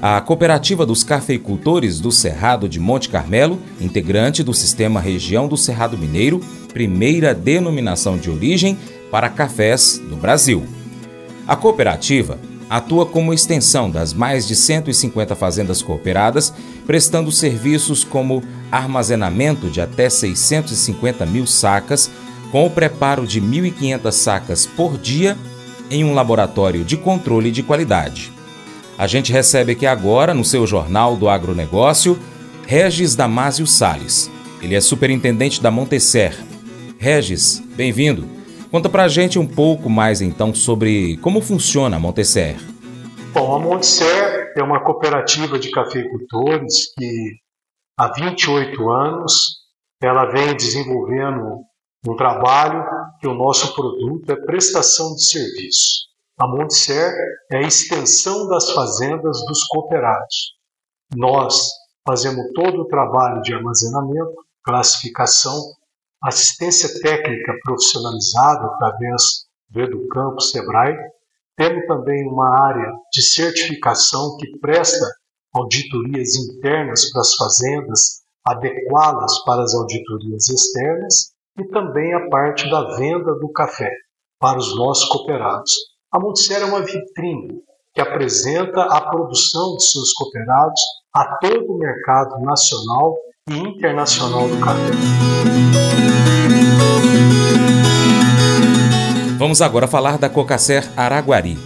a 0.00 0.20
cooperativa 0.20 0.84
dos 0.86 1.02
cafeicultores 1.02 1.98
do 1.98 2.12
Cerrado 2.12 2.68
de 2.68 2.78
Monte 2.78 3.08
Carmelo, 3.08 3.58
integrante 3.80 4.42
do 4.42 4.54
Sistema 4.54 5.00
Região 5.00 5.48
do 5.48 5.56
Cerrado 5.56 5.96
Mineiro, 5.98 6.40
primeira 6.72 7.34
denominação 7.34 8.16
de 8.16 8.30
origem 8.30 8.78
para 9.10 9.28
cafés 9.28 9.98
do 9.98 10.16
Brasil. 10.16 10.79
A 11.50 11.56
cooperativa 11.56 12.38
atua 12.68 13.04
como 13.04 13.34
extensão 13.34 13.90
das 13.90 14.14
mais 14.14 14.46
de 14.46 14.54
150 14.54 15.34
fazendas 15.34 15.82
cooperadas, 15.82 16.54
prestando 16.86 17.32
serviços 17.32 18.04
como 18.04 18.40
armazenamento 18.70 19.68
de 19.68 19.80
até 19.80 20.08
650 20.08 21.26
mil 21.26 21.48
sacas, 21.48 22.08
com 22.52 22.64
o 22.64 22.70
preparo 22.70 23.26
de 23.26 23.40
1.500 23.40 24.12
sacas 24.12 24.64
por 24.64 24.96
dia 24.96 25.36
em 25.90 26.04
um 26.04 26.14
laboratório 26.14 26.84
de 26.84 26.96
controle 26.96 27.50
de 27.50 27.64
qualidade. 27.64 28.30
A 28.96 29.08
gente 29.08 29.32
recebe 29.32 29.72
aqui 29.72 29.86
agora, 29.86 30.32
no 30.32 30.44
seu 30.44 30.64
Jornal 30.68 31.16
do 31.16 31.28
Agronegócio, 31.28 32.16
Regis 32.64 33.16
Damásio 33.16 33.66
Sales. 33.66 34.30
Ele 34.62 34.76
é 34.76 34.80
superintendente 34.80 35.60
da 35.60 35.72
Montecer, 35.72 36.32
Regis, 36.96 37.60
bem-vindo. 37.74 38.39
Conta 38.70 38.88
pra 38.88 39.08
gente 39.08 39.36
um 39.36 39.46
pouco 39.46 39.90
mais 39.90 40.20
então 40.20 40.54
sobre 40.54 41.16
como 41.16 41.40
funciona 41.40 41.96
a 41.96 41.98
Montesser. 41.98 42.56
Bom, 43.32 43.56
a 43.56 43.58
Montesser 43.58 44.52
é 44.56 44.62
uma 44.62 44.84
cooperativa 44.84 45.58
de 45.58 45.72
cafeicultores 45.72 46.92
que 46.96 47.32
há 47.98 48.12
28 48.12 48.90
anos 48.90 49.60
ela 50.00 50.30
vem 50.30 50.56
desenvolvendo 50.56 51.64
um 52.06 52.14
trabalho 52.14 52.84
que 53.20 53.26
o 53.26 53.34
nosso 53.34 53.74
produto 53.74 54.30
é 54.30 54.36
prestação 54.36 55.16
de 55.16 55.24
serviço. 55.24 56.08
A 56.38 56.46
Montser 56.46 57.12
é 57.50 57.58
a 57.58 57.62
extensão 57.62 58.46
das 58.46 58.70
fazendas 58.70 59.44
dos 59.46 59.64
cooperados. 59.66 60.54
Nós 61.16 61.58
fazemos 62.06 62.52
todo 62.54 62.82
o 62.82 62.86
trabalho 62.86 63.42
de 63.42 63.52
armazenamento, 63.52 64.34
classificação, 64.64 65.60
assistência 66.22 66.88
técnica 67.00 67.52
profissionalizada 67.62 68.66
através 68.66 69.22
do 69.70 69.80
Educampo 69.80 70.40
Sebrae. 70.40 70.96
Temos 71.56 71.86
também 71.86 72.26
uma 72.26 72.48
área 72.66 72.92
de 73.12 73.22
certificação 73.22 74.36
que 74.38 74.58
presta 74.58 75.06
auditorias 75.54 76.36
internas 76.36 77.10
para 77.10 77.20
as 77.20 77.34
fazendas, 77.34 78.20
adequá-las 78.46 79.44
para 79.44 79.62
as 79.62 79.74
auditorias 79.74 80.48
externas 80.48 81.32
e 81.58 81.64
também 81.68 82.14
a 82.14 82.28
parte 82.28 82.70
da 82.70 82.96
venda 82.96 83.34
do 83.34 83.50
café 83.52 83.90
para 84.38 84.58
os 84.58 84.74
nossos 84.76 85.08
cooperados. 85.08 85.72
A 86.12 86.18
Montserrat 86.18 86.62
é 86.62 86.64
uma 86.64 86.84
vitrine 86.84 87.62
que 87.94 88.00
apresenta 88.00 88.82
a 88.82 89.10
produção 89.10 89.76
de 89.76 89.84
seus 89.84 90.12
cooperados 90.12 90.80
a 91.14 91.36
todo 91.38 91.72
o 91.72 91.78
mercado 91.78 92.40
nacional 92.40 93.16
internacional 93.50 94.48
do 94.48 94.56
café. 94.58 94.90
Vamos 99.36 99.60
agora 99.60 99.88
falar 99.88 100.18
da 100.18 100.28
Cocacer 100.28 100.88
Araguari. 100.96 101.58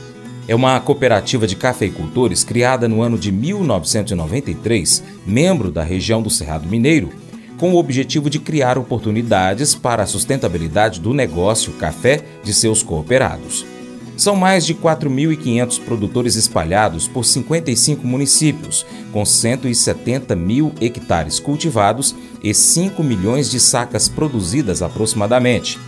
É 0.47 0.55
uma 0.55 0.79
cooperativa 0.81 1.47
de 1.47 1.57
cafeicultores 1.57 2.45
criada 2.45 2.89
no 2.89 3.03
ano 3.03 3.19
de 3.19 3.33
1993, 3.33 5.03
membro 5.27 5.71
da 5.71 5.83
região 5.83 6.23
do 6.23 6.31
Cerrado 6.31 6.69
Mineiro, 6.69 7.11
com 7.59 7.73
o 7.73 7.77
objetivo 7.77 8.29
de 8.29 8.39
criar 8.39 8.79
oportunidades 8.79 9.75
para 9.75 10.03
a 10.03 10.07
sustentabilidade 10.07 11.01
do 11.01 11.15
negócio 11.15 11.73
café 11.75 12.23
de 12.43 12.53
seus 12.53 12.83
cooperados. 12.83 13.74
São 14.17 14.37
mais 14.37 14.65
de 14.65 14.75
4.500 14.75 15.81
produtores 15.85 16.37
espalhados 16.37 17.09
por 17.09 17.25
55 17.25 18.07
municípios, 18.07 18.87
com 19.13 19.25
170 19.25 20.37
mil 20.37 20.73
hectares 20.81 21.41
cultivados 21.41 22.15
e 22.43 22.55
5 22.55 23.03
milhões 23.03 23.51
de 23.51 23.59
sacas 23.59 24.09
produzidas 24.09 24.83
aproximadamente. 24.83 25.79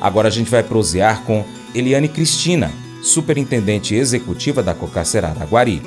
Agora 0.00 0.28
a 0.28 0.30
gente 0.30 0.50
vai 0.50 0.62
prosear 0.62 1.22
com 1.22 1.44
Eliane 1.74 2.08
Cristina, 2.08 2.70
superintendente 3.02 3.94
executiva 3.94 4.62
da 4.62 4.74
Cocacera 4.74 5.28
Araguari. 5.28 5.80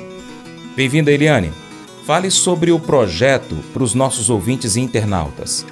Bem-vinda, 0.74 1.12
Eliane. 1.12 1.52
Fale 2.04 2.30
sobre 2.30 2.72
o 2.72 2.80
projeto 2.80 3.54
para 3.72 3.84
os 3.84 3.94
nossos 3.94 4.28
ouvintes 4.28 4.74
e 4.74 4.80
internautas. 4.80 5.64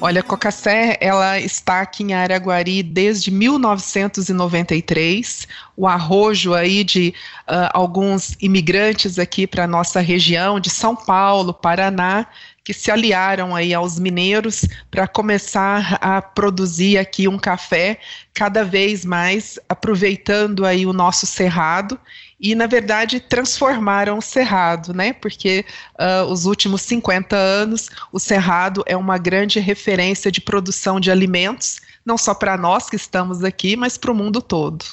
Olha, 0.00 0.20
a 0.20 0.22
Cocacé, 0.22 0.96
ela 1.00 1.40
está 1.40 1.80
aqui 1.80 2.02
em 2.02 2.12
Araguari 2.14 2.82
desde 2.82 3.30
1993. 3.30 5.48
O 5.76 5.88
arrojo 5.88 6.52
aí 6.54 6.84
de 6.84 7.14
uh, 7.48 7.70
alguns 7.72 8.36
imigrantes 8.40 9.18
aqui 9.18 9.46
para 9.46 9.64
a 9.64 9.68
nossa 9.68 10.00
região, 10.00 10.60
de 10.60 10.68
São 10.70 10.94
Paulo, 10.94 11.54
Paraná, 11.54 12.26
que 12.64 12.72
se 12.72 12.90
aliaram 12.90 13.54
aí 13.54 13.74
aos 13.74 13.98
mineiros 13.98 14.64
para 14.90 15.06
começar 15.06 15.98
a 16.00 16.22
produzir 16.22 16.96
aqui 16.96 17.28
um 17.28 17.38
café 17.38 17.98
cada 18.32 18.64
vez 18.64 19.04
mais 19.04 19.58
aproveitando 19.68 20.64
aí 20.64 20.86
o 20.86 20.92
nosso 20.92 21.26
cerrado 21.26 22.00
e, 22.44 22.54
na 22.54 22.66
verdade, 22.66 23.20
transformaram 23.20 24.18
o 24.18 24.22
Cerrado, 24.22 24.92
né? 24.92 25.14
Porque 25.14 25.64
uh, 25.98 26.30
os 26.30 26.44
últimos 26.44 26.82
50 26.82 27.34
anos 27.34 27.88
o 28.12 28.20
Cerrado 28.20 28.84
é 28.84 28.94
uma 28.94 29.16
grande 29.16 29.58
referência 29.58 30.30
de 30.30 30.42
produção 30.42 31.00
de 31.00 31.10
alimentos, 31.10 31.80
não 32.04 32.18
só 32.18 32.34
para 32.34 32.58
nós 32.58 32.90
que 32.90 32.96
estamos 32.96 33.42
aqui, 33.42 33.76
mas 33.76 33.96
para 33.96 34.12
o 34.12 34.14
mundo 34.14 34.42
todo. 34.42 34.84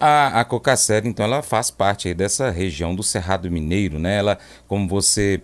A, 0.00 0.40
a 0.40 0.44
Cocacer, 0.46 1.04
então, 1.04 1.26
ela 1.26 1.42
faz 1.42 1.70
parte 1.70 2.14
dessa 2.14 2.48
região 2.48 2.94
do 2.94 3.02
Cerrado 3.02 3.50
Mineiro, 3.50 3.98
né? 3.98 4.16
Ela, 4.16 4.38
como 4.66 4.88
você 4.88 5.42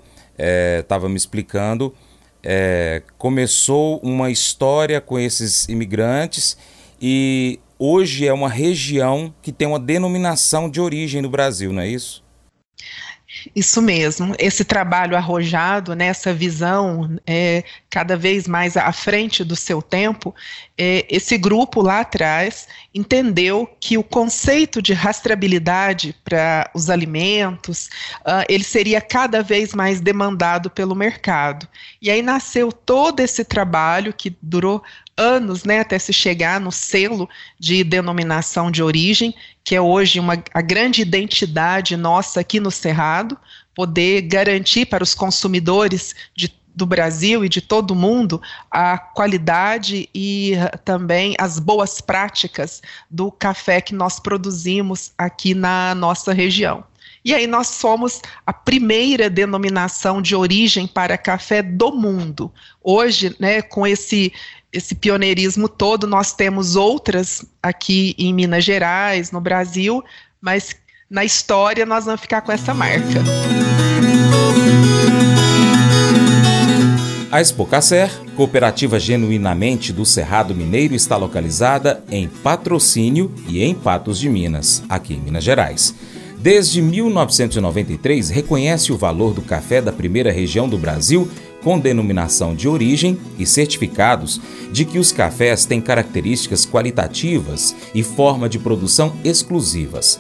estava 0.79 1.09
é, 1.09 1.11
me 1.11 1.17
explicando, 1.17 1.95
é, 2.43 3.03
começou 3.19 4.01
uma 4.03 4.31
história 4.31 4.99
com 4.99 5.19
esses 5.19 5.69
imigrantes 5.69 6.57
e 6.99 7.61
hoje 7.79 8.27
é 8.27 8.33
uma 8.33 8.49
região 8.49 9.35
que 9.43 9.53
tem 9.53 9.67
uma 9.67 9.81
denominação 9.81 10.69
de 10.71 10.81
origem 10.81 11.23
no 11.23 11.31
Brasil, 11.31 11.73
não 11.73 11.83
é 11.83 11.89
isso? 11.89 12.25
Isso 13.55 13.83
mesmo, 13.83 14.35
esse 14.39 14.65
trabalho 14.65 15.17
arrojado, 15.17 15.95
né, 15.95 16.07
essa 16.07 16.33
visão 16.33 17.19
é, 17.27 17.65
cada 17.91 18.17
vez 18.17 18.47
mais 18.47 18.77
à 18.77 18.93
frente 18.93 19.45
do 19.45 19.55
seu 19.55 19.83
tempo, 19.83 20.35
é, 20.79 21.07
esse 21.09 21.37
grupo 21.37 21.83
lá 21.83 22.01
atrás 22.01 22.67
entendeu 22.95 23.69
que 23.81 23.99
o 23.99 24.03
conceito 24.03 24.81
de 24.81 24.93
rastreabilidade 24.93 26.15
para 26.25 26.71
os 26.75 26.89
alimentos, 26.89 27.89
uh, 28.21 28.45
ele 28.49 28.65
seria 28.65 29.01
cada 29.01 29.43
vez 29.43 29.75
mais 29.75 30.01
demandado 30.01 30.71
pelo 30.71 30.95
mercado. 30.95 31.69
E 32.01 32.11
aí 32.11 32.23
nasceu 32.23 32.73
todo 32.73 33.21
esse 33.21 33.45
trabalho 33.45 34.13
que 34.13 34.37
durou 34.41 34.83
anos, 35.17 35.65
né, 35.65 35.81
até 35.81 35.99
se 35.99 36.13
chegar 36.13 36.61
no 36.61 36.71
selo 36.71 37.29
de 37.59 37.83
denominação 37.83 38.71
de 38.71 38.83
origem, 38.83 39.35
que 39.65 39.75
é 39.75 39.81
hoje 39.81 40.21
uma, 40.21 40.43
a 40.53 40.61
grande 40.61 41.03
identidade 41.03 41.97
nossa 41.97 42.41
aqui 42.41 42.61
no 42.61 42.71
Cerrado, 42.71 43.37
poder 43.75 44.23
garantir 44.23 44.87
para 44.87 45.03
os 45.03 45.15
consumidores 45.15 46.15
de 46.35 46.55
do 46.77 46.85
Brasil 46.85 47.43
e 47.43 47.49
de 47.49 47.63
todo 47.63 47.93
o 47.93 47.97
mundo 47.97 48.41
a 48.71 48.99
qualidade 48.99 50.11
e 50.15 50.53
também 50.85 51.35
as 51.39 51.59
boas 51.59 52.03
práticas 52.03 52.83
do 53.11 53.33
café 53.33 53.81
que 53.81 53.95
nós 53.95 54.21
produzimos 54.21 55.11
aqui 55.17 55.55
na 55.55 55.95
nossa 55.95 56.35
região. 56.35 56.85
E 57.25 57.35
aí 57.35 57.49
nós 57.49 57.67
somos 57.67 58.21
a 58.47 58.53
primeira 58.53 59.29
denominação 59.29 60.23
de 60.23 60.37
origem 60.37 60.87
para 60.87 61.19
café 61.19 61.61
do 61.61 61.91
mundo. 61.91 62.53
Hoje, 62.81 63.35
né, 63.41 63.63
com 63.63 63.85
esse 63.85 64.33
esse 64.77 64.95
pioneirismo 64.95 65.69
todo, 65.69 66.07
nós 66.07 66.35
temos 66.35 66.77
outras 66.77 67.43
aqui 67.63 68.15
em 68.19 68.33
Minas 68.33 68.63
Gerais, 68.63 69.31
no 69.33 69.41
Brasil, 69.41 70.05
mas 70.39 70.77
na 71.09 71.25
história 71.25 71.87
nós 71.87 72.05
vamos 72.05 72.21
ficar 72.21 72.43
com 72.43 72.53
essa 72.53 72.75
marca. 72.75 73.23
A 77.33 77.41
Expocacer, 77.41 78.11
cooperativa 78.37 79.01
genuinamente 79.01 79.95
do 79.95 80.05
Cerrado 80.05 80.55
Mineiro, 80.55 80.95
está 80.95 81.17
localizada 81.17 82.05
em 82.11 82.29
Patrocínio 82.29 83.35
e 83.49 83.63
em 83.63 83.75
Patos 83.75 84.19
de 84.19 84.29
Minas, 84.29 84.83
aqui 84.91 85.15
em 85.15 85.21
Minas 85.21 85.43
Gerais. 85.43 85.95
Desde 86.39 86.83
1993, 86.83 88.29
reconhece 88.29 88.93
o 88.93 88.97
valor 88.97 89.33
do 89.33 89.43
café 89.43 89.81
da 89.81 89.91
primeira 89.91 90.31
região 90.31 90.69
do 90.69 90.79
Brasil 90.79 91.29
com 91.63 91.79
denominação 91.79 92.55
de 92.55 92.69
origem 92.69 93.19
e 93.39 93.47
certificados 93.47 94.41
de 94.73 94.85
que 94.85 94.99
os 94.99 95.13
cafés 95.13 95.65
têm 95.65 95.81
características 95.81 96.65
qualitativas 96.65 97.75
e 97.95 98.03
forma 98.03 98.49
de 98.49 98.59
produção 98.59 99.15
exclusivas. 99.25 100.19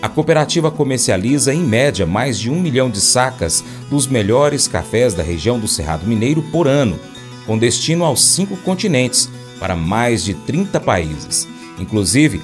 A 0.00 0.08
cooperativa 0.08 0.70
comercializa 0.70 1.52
em 1.52 1.62
média 1.62 2.06
mais 2.06 2.38
de 2.38 2.50
um 2.50 2.60
milhão 2.60 2.88
de 2.88 3.00
sacas 3.00 3.64
dos 3.90 4.06
melhores 4.06 4.68
cafés 4.68 5.12
da 5.12 5.24
região 5.24 5.58
do 5.58 5.66
Cerrado 5.66 6.06
Mineiro 6.06 6.40
por 6.52 6.68
ano, 6.68 6.98
com 7.44 7.58
destino 7.58 8.04
aos 8.04 8.24
cinco 8.24 8.56
continentes, 8.58 9.28
para 9.58 9.74
mais 9.74 10.22
de 10.22 10.34
30 10.34 10.78
países. 10.78 11.48
Inclusive, 11.80 12.40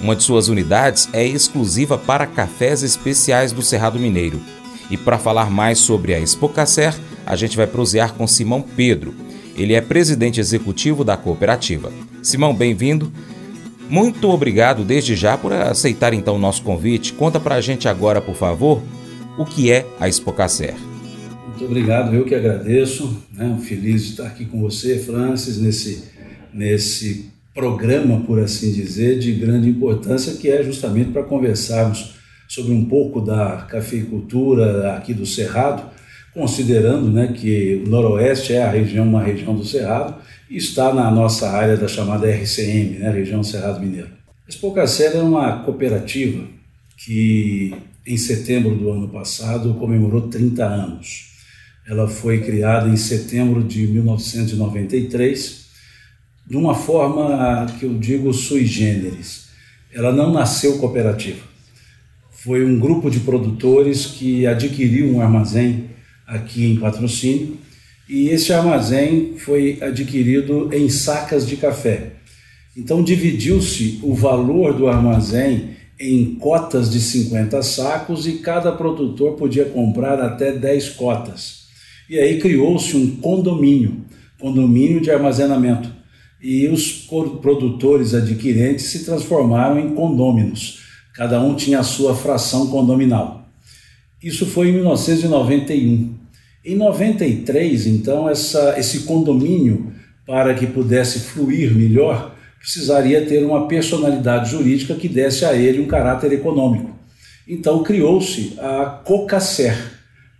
uma 0.00 0.16
de 0.16 0.24
suas 0.24 0.48
unidades 0.48 1.08
é 1.12 1.24
exclusiva 1.24 1.96
para 1.96 2.26
cafés 2.26 2.82
especiais 2.82 3.52
do 3.52 3.62
Cerrado 3.62 3.98
Mineiro. 3.98 4.40
E 4.90 4.96
para 4.96 5.18
falar 5.18 5.50
mais 5.50 5.78
sobre 5.78 6.12
a 6.12 6.20
Expocacer, 6.20 6.94
a 7.26 7.34
gente 7.34 7.56
vai 7.56 7.66
prosear 7.66 8.14
com 8.14 8.26
Simão 8.26 8.62
Pedro. 8.62 9.12
Ele 9.56 9.74
é 9.74 9.80
presidente 9.80 10.38
executivo 10.38 11.02
da 11.02 11.16
cooperativa. 11.16 11.92
Simão, 12.22 12.54
bem-vindo. 12.54 13.12
Muito 13.90 14.28
obrigado 14.30 14.84
desde 14.84 15.16
já 15.16 15.36
por 15.36 15.52
aceitar 15.52 16.14
então 16.14 16.36
o 16.36 16.38
nosso 16.38 16.62
convite. 16.62 17.12
Conta 17.12 17.40
para 17.40 17.56
a 17.56 17.60
gente 17.60 17.88
agora, 17.88 18.20
por 18.20 18.36
favor, 18.36 18.80
o 19.36 19.44
que 19.44 19.72
é 19.72 19.84
a 19.98 20.08
Expocacer. 20.08 20.74
Muito 21.48 21.64
obrigado, 21.64 22.14
eu 22.14 22.24
que 22.24 22.34
agradeço. 22.34 23.22
Né? 23.32 23.58
Feliz 23.62 24.04
de 24.04 24.10
estar 24.10 24.26
aqui 24.26 24.44
com 24.44 24.60
você, 24.60 24.98
Francis, 24.98 25.58
nesse, 25.58 26.04
nesse 26.52 27.30
programa, 27.54 28.20
por 28.20 28.38
assim 28.38 28.72
dizer, 28.72 29.18
de 29.18 29.32
grande 29.32 29.68
importância, 29.68 30.34
que 30.34 30.48
é 30.48 30.62
justamente 30.62 31.10
para 31.10 31.22
conversarmos 31.22 32.14
sobre 32.46 32.72
um 32.72 32.84
pouco 32.84 33.20
da 33.20 33.66
cafeicultura 33.68 34.94
aqui 34.96 35.12
do 35.14 35.26
Cerrado 35.26 35.95
considerando 36.36 37.10
né, 37.10 37.28
que 37.28 37.82
o 37.86 37.88
Noroeste 37.88 38.52
é 38.52 38.62
a 38.62 38.70
região, 38.70 39.08
uma 39.08 39.22
região 39.22 39.56
do 39.56 39.64
Cerrado, 39.64 40.16
e 40.50 40.58
está 40.58 40.92
na 40.92 41.10
nossa 41.10 41.48
área 41.48 41.78
da 41.78 41.88
chamada 41.88 42.28
RCM, 42.28 42.98
né, 42.98 43.10
região 43.10 43.42
Cerrado 43.42 43.80
Mineiro. 43.80 44.10
A 44.46 44.50
Expocacera 44.50 45.16
é 45.16 45.22
uma 45.22 45.60
cooperativa 45.60 46.44
que 46.98 47.74
em 48.06 48.18
setembro 48.18 48.76
do 48.76 48.90
ano 48.90 49.08
passado 49.08 49.72
comemorou 49.74 50.28
30 50.28 50.62
anos. 50.62 51.32
Ela 51.88 52.06
foi 52.06 52.42
criada 52.42 52.86
em 52.86 52.98
setembro 52.98 53.64
de 53.64 53.86
1993 53.86 55.66
de 56.46 56.56
uma 56.56 56.74
forma 56.74 57.66
que 57.78 57.86
eu 57.86 57.94
digo 57.94 58.32
sui 58.34 58.66
generis. 58.66 59.46
Ela 59.90 60.12
não 60.12 60.30
nasceu 60.30 60.76
cooperativa. 60.76 61.42
Foi 62.30 62.62
um 62.62 62.78
grupo 62.78 63.10
de 63.10 63.20
produtores 63.20 64.04
que 64.04 64.46
adquiriu 64.46 65.10
um 65.14 65.22
armazém 65.22 65.95
aqui 66.26 66.64
em 66.64 66.76
patrocínio 66.76 67.58
e 68.08 68.28
esse 68.28 68.52
armazém 68.52 69.34
foi 69.36 69.78
adquirido 69.80 70.70
em 70.72 70.88
sacas 70.88 71.46
de 71.46 71.56
café. 71.56 72.12
Então 72.76 73.02
dividiu-se 73.02 74.00
o 74.02 74.14
valor 74.14 74.74
do 74.74 74.86
armazém 74.86 75.76
em 75.98 76.34
cotas 76.34 76.90
de 76.90 77.00
50 77.00 77.62
sacos 77.62 78.26
e 78.26 78.34
cada 78.34 78.70
produtor 78.70 79.34
podia 79.34 79.64
comprar 79.64 80.20
até 80.20 80.52
10 80.52 80.90
cotas. 80.90 81.66
E 82.08 82.18
aí 82.18 82.38
criou-se 82.38 82.96
um 82.96 83.16
condomínio, 83.16 84.04
condomínio 84.38 85.00
de 85.00 85.10
armazenamento. 85.10 85.90
E 86.40 86.68
os 86.68 86.92
produtores 87.40 88.14
adquirentes 88.14 88.84
se 88.84 89.04
transformaram 89.04 89.80
em 89.80 89.94
condôminos. 89.94 90.80
Cada 91.14 91.40
um 91.40 91.54
tinha 91.54 91.80
a 91.80 91.82
sua 91.82 92.14
fração 92.14 92.68
condominal. 92.68 93.48
Isso 94.22 94.44
foi 94.44 94.68
em 94.68 94.72
1991. 94.72 96.14
Em 96.68 96.74
93, 96.74 97.86
então, 97.86 98.28
essa, 98.28 98.74
esse 98.76 99.04
condomínio, 99.04 99.92
para 100.26 100.52
que 100.52 100.66
pudesse 100.66 101.20
fluir 101.20 101.72
melhor, 101.72 102.34
precisaria 102.58 103.24
ter 103.24 103.44
uma 103.44 103.68
personalidade 103.68 104.50
jurídica 104.50 104.96
que 104.96 105.08
desse 105.08 105.44
a 105.44 105.54
ele 105.54 105.80
um 105.80 105.86
caráter 105.86 106.32
econômico. 106.32 106.90
Então 107.46 107.84
criou-se 107.84 108.58
a 108.58 109.00
Cocacer, 109.04 109.76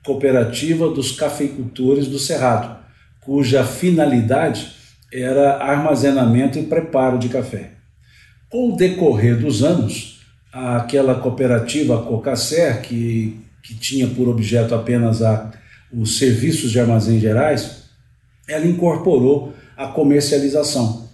Cooperativa 0.05 0.91
dos 0.91 1.13
Cafeicultores 1.13 2.09
do 2.09 2.19
Cerrado, 2.19 2.77
cuja 3.21 3.63
finalidade 3.63 4.73
era 5.13 5.59
armazenamento 5.59 6.59
e 6.59 6.65
preparo 6.65 7.21
de 7.21 7.29
café. 7.29 7.75
Com 8.51 8.73
o 8.73 8.77
decorrer 8.77 9.39
dos 9.39 9.63
anos, 9.63 10.19
aquela 10.53 11.15
cooperativa 11.15 12.03
Cocacer, 12.03 12.83
que, 12.83 13.39
que 13.63 13.77
tinha 13.77 14.09
por 14.09 14.29
objeto 14.29 14.75
apenas 14.75 15.23
a, 15.23 15.53
os 15.93 16.19
serviços 16.19 16.71
de 16.71 16.81
armazém 16.81 17.19
gerais, 17.21 17.85
ela 18.49 18.67
incorporou 18.67 19.55
a 19.77 19.89
comercialização 19.89 21.07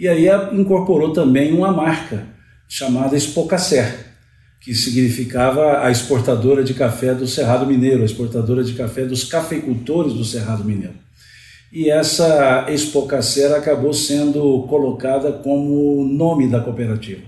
e 0.00 0.08
aí 0.08 0.28
incorporou 0.52 1.12
também 1.12 1.52
uma 1.52 1.70
marca 1.70 2.26
chamada 2.66 3.18
Espocacer, 3.18 4.06
que 4.58 4.74
significava 4.74 5.84
a 5.84 5.90
exportadora 5.90 6.64
de 6.64 6.72
café 6.72 7.14
do 7.14 7.26
Cerrado 7.26 7.66
Mineiro, 7.66 8.00
a 8.00 8.06
exportadora 8.06 8.64
de 8.64 8.72
café 8.72 9.04
dos 9.04 9.24
cafeicultores 9.24 10.14
do 10.14 10.24
Cerrado 10.24 10.64
Mineiro. 10.64 10.94
E 11.70 11.90
essa 11.90 12.64
Espocacer 12.70 13.52
acabou 13.52 13.92
sendo 13.92 14.62
colocada 14.70 15.32
como 15.32 16.02
nome 16.02 16.48
da 16.48 16.60
cooperativa. 16.60 17.20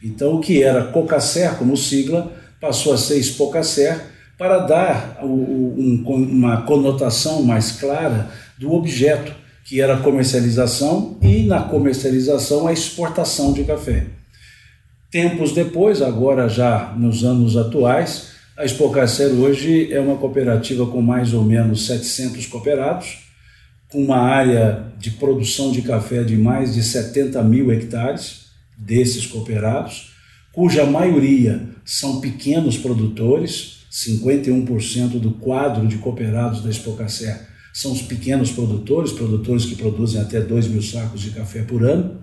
Então, 0.00 0.36
o 0.36 0.40
que 0.40 0.62
era 0.62 0.84
Cocacer 0.84 1.56
como 1.56 1.76
sigla 1.76 2.32
passou 2.60 2.92
a 2.92 2.96
ser 2.96 3.18
Espocacer 3.18 4.00
para 4.40 4.60
dar 4.60 5.18
um, 5.22 6.02
uma 6.06 6.62
conotação 6.62 7.42
mais 7.42 7.72
clara 7.72 8.30
do 8.58 8.72
objeto 8.72 9.34
que 9.66 9.82
era 9.82 9.96
a 9.96 10.00
comercialização 10.00 11.18
e 11.20 11.42
na 11.42 11.60
comercialização 11.64 12.66
a 12.66 12.72
exportação 12.72 13.52
de 13.52 13.64
café. 13.64 14.06
Tempos 15.10 15.52
depois, 15.52 16.00
agora 16.00 16.48
já 16.48 16.94
nos 16.96 17.22
anos 17.22 17.54
atuais, 17.54 18.30
a 18.56 18.64
Expocacer 18.64 19.28
hoje 19.28 19.92
é 19.92 20.00
uma 20.00 20.16
cooperativa 20.16 20.86
com 20.86 21.02
mais 21.02 21.34
ou 21.34 21.44
menos 21.44 21.84
700 21.86 22.46
cooperados, 22.46 23.18
com 23.90 24.02
uma 24.02 24.20
área 24.20 24.86
de 24.96 25.10
produção 25.10 25.70
de 25.70 25.82
café 25.82 26.24
de 26.24 26.38
mais 26.38 26.72
de 26.72 26.82
70 26.82 27.42
mil 27.42 27.70
hectares 27.70 28.46
desses 28.74 29.26
cooperados, 29.26 30.14
cuja 30.50 30.86
maioria 30.86 31.60
são 31.84 32.22
pequenos 32.22 32.78
produtores, 32.78 33.79
51% 33.90 35.18
do 35.18 35.32
quadro 35.32 35.86
de 35.86 35.98
cooperados 35.98 36.62
da 36.62 36.70
Expocacer 36.70 37.48
são 37.72 37.92
os 37.92 38.02
pequenos 38.02 38.50
produtores, 38.52 39.12
produtores 39.12 39.64
que 39.64 39.76
produzem 39.76 40.20
até 40.20 40.40
2 40.40 40.68
mil 40.68 40.82
sacos 40.82 41.20
de 41.20 41.30
café 41.30 41.62
por 41.62 41.84
ano, 41.84 42.18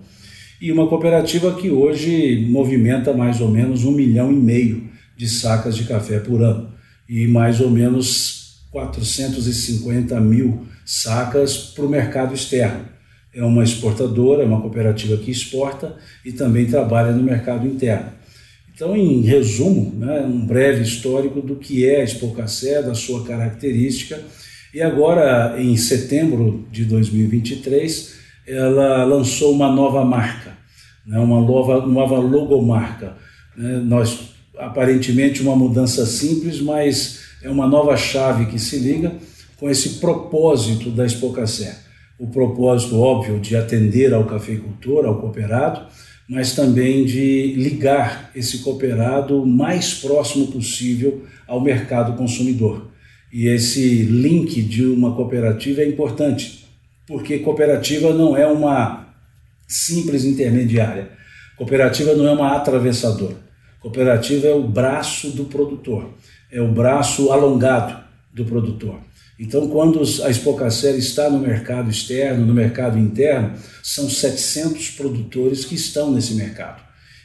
e 0.60 0.72
uma 0.72 0.88
cooperativa 0.88 1.54
que 1.54 1.70
hoje 1.70 2.46
movimenta 2.50 3.12
mais 3.12 3.40
ou 3.40 3.48
menos 3.50 3.84
um 3.84 3.92
milhão 3.92 4.32
e 4.32 4.36
meio 4.36 4.88
de 5.16 5.28
sacas 5.28 5.76
de 5.76 5.84
café 5.84 6.18
por 6.18 6.42
ano, 6.42 6.68
e 7.08 7.26
mais 7.26 7.60
ou 7.60 7.70
menos 7.70 8.60
450 8.70 10.20
mil 10.20 10.66
sacas 10.84 11.56
para 11.56 11.84
o 11.84 11.88
mercado 11.88 12.34
externo. 12.34 12.86
É 13.32 13.42
uma 13.44 13.62
exportadora, 13.62 14.42
é 14.42 14.46
uma 14.46 14.60
cooperativa 14.60 15.16
que 15.16 15.30
exporta 15.30 15.96
e 16.24 16.32
também 16.32 16.66
trabalha 16.66 17.12
no 17.12 17.22
mercado 17.22 17.66
interno. 17.66 18.17
Então, 18.78 18.96
em 18.96 19.22
resumo, 19.22 19.92
né, 19.98 20.20
um 20.20 20.46
breve 20.46 20.84
histórico 20.84 21.40
do 21.40 21.56
que 21.56 21.84
é 21.84 22.00
a 22.00 22.04
Expocacé, 22.04 22.80
da 22.80 22.94
sua 22.94 23.24
característica 23.24 24.22
e 24.72 24.80
agora, 24.80 25.60
em 25.60 25.76
setembro 25.76 26.64
de 26.70 26.84
2023, 26.84 28.14
ela 28.46 29.02
lançou 29.02 29.52
uma 29.52 29.68
nova 29.68 30.04
marca, 30.04 30.56
né, 31.04 31.18
uma 31.18 31.40
nova, 31.40 31.84
nova 31.88 32.18
logomarca. 32.20 33.16
Né, 33.56 33.82
nós, 33.84 34.30
aparentemente, 34.56 35.42
uma 35.42 35.56
mudança 35.56 36.06
simples, 36.06 36.60
mas 36.60 37.22
é 37.42 37.50
uma 37.50 37.66
nova 37.66 37.96
chave 37.96 38.46
que 38.46 38.60
se 38.60 38.78
liga 38.78 39.12
com 39.58 39.68
esse 39.68 39.98
propósito 39.98 40.88
da 40.90 41.04
Expocacé. 41.04 41.80
O 42.16 42.28
propósito, 42.28 42.96
óbvio, 43.00 43.40
de 43.40 43.56
atender 43.56 44.14
ao 44.14 44.24
cafeicultor, 44.24 45.04
ao 45.04 45.20
cooperado, 45.20 45.84
mas 46.28 46.54
também 46.54 47.04
de 47.06 47.54
ligar 47.54 48.30
esse 48.34 48.58
cooperado 48.58 49.42
o 49.42 49.46
mais 49.46 49.94
próximo 49.94 50.48
possível 50.48 51.24
ao 51.46 51.60
mercado 51.60 52.16
consumidor. 52.16 52.90
E 53.32 53.46
esse 53.46 54.02
link 54.02 54.60
de 54.62 54.84
uma 54.84 55.14
cooperativa 55.14 55.80
é 55.80 55.88
importante, 55.88 56.66
porque 57.06 57.38
cooperativa 57.38 58.12
não 58.12 58.36
é 58.36 58.46
uma 58.46 59.08
simples 59.66 60.24
intermediária. 60.24 61.10
Cooperativa 61.56 62.14
não 62.14 62.26
é 62.26 62.32
uma 62.32 62.56
atravessadora. 62.56 63.36
Cooperativa 63.80 64.46
é 64.46 64.54
o 64.54 64.68
braço 64.68 65.30
do 65.30 65.44
produtor, 65.44 66.10
é 66.50 66.60
o 66.60 66.72
braço 66.72 67.32
alongado 67.32 68.02
do 68.32 68.44
produtor. 68.44 69.07
Então, 69.38 69.68
quando 69.68 70.00
a 70.24 70.30
Expocacer 70.30 70.96
está 70.96 71.30
no 71.30 71.38
mercado 71.38 71.88
externo, 71.88 72.44
no 72.44 72.52
mercado 72.52 72.98
interno, 72.98 73.52
são 73.82 74.10
700 74.10 74.90
produtores 74.90 75.64
que 75.64 75.76
estão 75.76 76.10
nesse 76.10 76.34
mercado. 76.34 76.82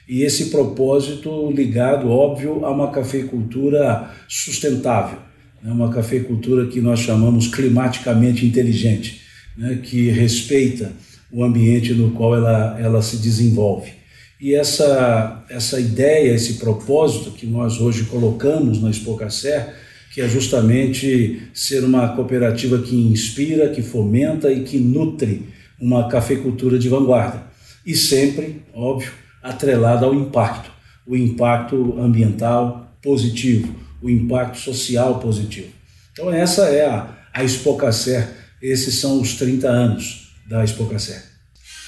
E 0.07 0.21
esse 0.21 0.45
propósito 0.45 1.51
ligado, 1.51 2.09
óbvio, 2.09 2.65
a 2.65 2.71
uma 2.71 2.91
cafeicultura 2.91 4.11
sustentável, 4.27 5.17
é 5.65 5.71
uma 5.71 5.89
cafeicultura 5.89 6.67
que 6.67 6.81
nós 6.81 6.99
chamamos 6.99 7.47
climaticamente 7.47 8.45
inteligente, 8.45 9.21
né, 9.57 9.79
que 9.81 10.09
respeita 10.09 10.91
o 11.31 11.43
ambiente 11.43 11.93
no 11.93 12.11
qual 12.11 12.35
ela, 12.35 12.77
ela 12.79 13.01
se 13.01 13.17
desenvolve. 13.17 13.91
E 14.39 14.53
essa, 14.53 15.43
essa 15.49 15.79
ideia, 15.79 16.33
esse 16.33 16.55
propósito 16.55 17.31
que 17.31 17.47
nós 17.47 17.79
hoje 17.79 18.03
colocamos 18.03 18.81
na 18.81 18.89
Expocacé, 18.89 19.73
que 20.13 20.21
é 20.21 20.29
justamente 20.29 21.49
ser 21.55 21.83
uma 21.83 22.09
cooperativa 22.09 22.77
que 22.77 22.95
inspira, 22.95 23.69
que 23.69 23.81
fomenta 23.81 24.51
e 24.51 24.63
que 24.63 24.77
nutre 24.77 25.49
uma 25.81 26.07
cafeicultura 26.07 26.77
de 26.77 26.87
vanguarda. 26.87 27.47
E 27.83 27.95
sempre, 27.95 28.61
óbvio, 28.75 29.11
atrelada 29.41 30.05
ao 30.05 30.13
impacto, 30.13 30.71
o 31.07 31.17
impacto 31.17 31.99
ambiental 31.99 32.95
positivo, 33.01 33.75
o 34.03 34.09
impacto 34.09 34.59
social 34.59 35.19
positivo. 35.19 35.69
Então 36.11 36.31
essa 36.31 36.65
é 36.67 36.85
a, 36.85 37.17
a 37.33 37.43
esses 37.43 38.95
são 38.95 39.19
os 39.19 39.33
30 39.33 39.67
anos 39.67 40.31
da 40.47 40.63
Expocacer. 40.63 41.23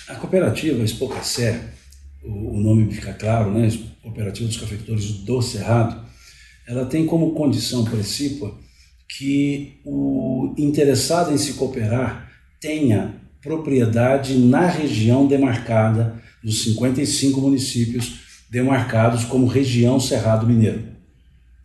A 0.09 0.15
cooperativa 0.15 0.83
Expocacer, 0.83 1.61
o, 2.23 2.55
o 2.55 2.59
nome 2.59 2.91
fica 2.91 3.13
claro, 3.13 3.51
né? 3.51 3.71
Cooperativa 4.01 4.47
dos 4.47 4.57
Cafeicultores 4.57 5.11
do 5.11 5.41
Cerrado, 5.41 6.04
ela 6.67 6.85
tem 6.85 7.05
como 7.05 7.33
condição 7.33 7.83
precípua 7.83 8.57
que 9.07 9.79
o 9.85 10.53
interessado 10.57 11.33
em 11.33 11.37
se 11.37 11.53
cooperar 11.53 12.31
tenha 12.59 13.15
propriedade 13.41 14.37
na 14.37 14.65
região 14.67 15.27
demarcada, 15.27 16.21
nos 16.43 16.63
55 16.63 17.39
municípios 17.39 18.19
demarcados 18.49 19.23
como 19.23 19.45
região 19.45 19.99
Cerrado 19.99 20.47
Mineiro. 20.47 20.83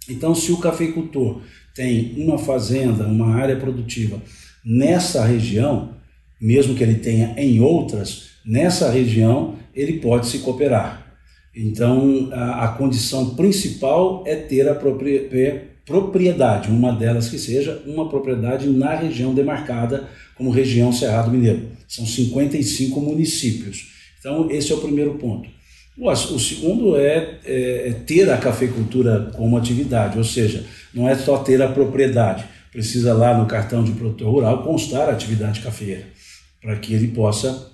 Então, 0.08 0.34
se 0.34 0.52
o 0.52 0.58
cafeicultor 0.58 1.40
tem 1.74 2.14
uma 2.18 2.38
fazenda, 2.38 3.06
uma 3.06 3.34
área 3.34 3.56
produtiva 3.56 4.20
nessa 4.64 5.24
região, 5.24 5.94
mesmo 6.40 6.74
que 6.74 6.82
ele 6.82 6.96
tenha 6.96 7.34
em 7.36 7.60
outras, 7.60 8.30
nessa 8.44 8.90
região 8.90 9.56
ele 9.74 10.00
pode 10.00 10.26
se 10.26 10.40
cooperar. 10.40 11.09
Então, 11.54 12.28
a, 12.32 12.64
a 12.64 12.68
condição 12.68 13.34
principal 13.34 14.22
é 14.26 14.36
ter 14.36 14.68
a 14.68 14.74
propriedade, 14.74 16.70
uma 16.70 16.92
delas 16.92 17.28
que 17.28 17.38
seja 17.38 17.82
uma 17.86 18.08
propriedade 18.08 18.68
na 18.68 18.94
região 18.94 19.34
demarcada 19.34 20.08
como 20.36 20.50
região 20.50 20.92
Cerrado 20.92 21.30
Mineiro. 21.30 21.68
São 21.88 22.06
55 22.06 23.00
municípios. 23.00 23.88
Então, 24.18 24.50
esse 24.50 24.70
é 24.70 24.74
o 24.74 24.80
primeiro 24.80 25.14
ponto. 25.14 25.48
O, 25.98 26.38
segundo 26.38 26.96
é, 26.96 27.40
é, 27.44 27.88
é 27.88 27.92
ter 27.92 28.30
a 28.30 28.38
cafeicultura 28.38 29.32
como 29.36 29.58
atividade, 29.58 30.16
ou 30.16 30.24
seja, 30.24 30.64
não 30.94 31.08
é 31.08 31.14
só 31.14 31.38
ter 31.38 31.60
a 31.60 31.68
propriedade, 31.68 32.44
precisa 32.72 33.12
lá 33.12 33.36
no 33.36 33.46
cartão 33.46 33.82
de 33.84 33.92
produtor 33.92 34.30
rural 34.32 34.62
constar 34.62 35.08
a 35.08 35.12
atividade 35.12 35.60
cafeeira, 35.60 36.06
para 36.62 36.76
que 36.76 36.94
ele 36.94 37.08
possa, 37.08 37.70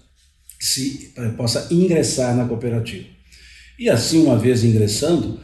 se, 0.58 1.12
possa 1.36 1.68
ingressar 1.70 2.34
na 2.34 2.46
cooperativa. 2.46 3.15
E 3.78 3.90
assim, 3.90 4.22
uma 4.22 4.38
vez 4.38 4.64
ingressando, 4.64 5.38